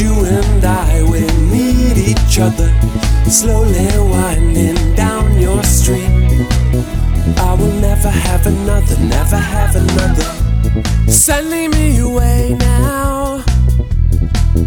You 0.00 0.12
and 0.24 0.64
I 0.64 1.02
will 1.02 1.34
meet 1.52 1.98
each 1.98 2.38
other, 2.40 2.70
slowly 3.28 3.86
winding 4.12 4.94
down 4.94 5.38
your 5.38 5.62
street. 5.62 6.08
I 7.36 7.54
will 7.58 7.74
never 7.88 8.08
have 8.08 8.46
another, 8.46 8.96
never 9.00 9.36
have 9.36 9.76
another. 9.76 10.30
Sending 11.06 11.70
me 11.72 11.98
away 11.98 12.56
now, 12.58 13.44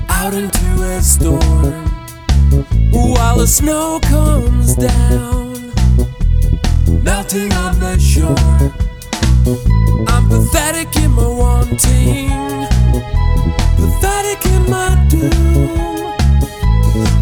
out 0.09 0.35
into 0.35 0.67
a 0.83 1.01
storm. 1.01 1.73
While 2.91 3.37
the 3.39 3.47
snow 3.47 3.99
comes 4.03 4.75
down, 4.75 5.46
melting 7.07 7.53
on 7.53 7.79
the 7.79 7.97
shore. 7.97 8.35
I'm 10.11 10.27
pathetic 10.27 10.93
in 11.03 11.11
my 11.11 11.25
wanting, 11.41 12.29
pathetic 13.79 14.41
in 14.55 14.63
my 14.69 14.91
doom. 15.07 15.69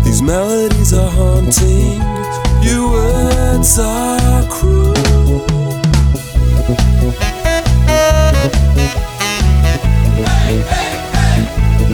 These 0.03 0.21
melodies 0.23 0.91
are 0.93 1.11
haunting, 1.19 2.01
your 2.65 2.89
words 2.89 3.77
are 3.77 4.43
cruel. 4.49 4.95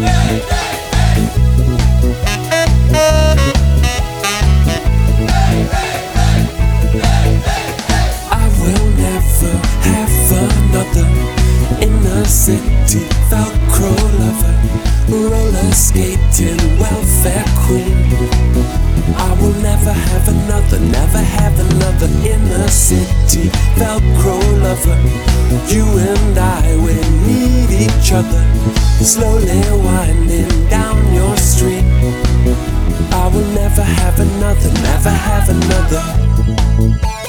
I 0.04 0.61
Velcro 13.32 13.96
lover, 14.20 14.56
roller 15.08 15.72
skating 15.72 16.60
welfare 16.78 17.46
queen. 17.64 17.96
I 19.16 19.32
will 19.40 19.56
never 19.64 19.94
have 19.94 20.28
another, 20.28 20.80
never 20.82 21.20
have 21.20 21.58
another 21.58 22.08
inner 22.28 22.68
city 22.68 23.48
Velcro 23.80 24.38
lover. 24.62 25.00
You 25.74 25.86
and 25.98 26.38
I 26.38 26.76
will 26.76 27.12
need 27.26 27.72
each 27.72 28.12
other, 28.12 28.44
slowly 29.00 29.62
winding 29.86 30.68
down 30.68 31.14
your 31.14 31.38
street. 31.38 31.86
I 33.14 33.32
will 33.34 33.48
never 33.56 33.84
have 33.84 34.20
another, 34.20 34.74
never 34.84 35.10
have 35.10 35.48
another. 35.48 37.21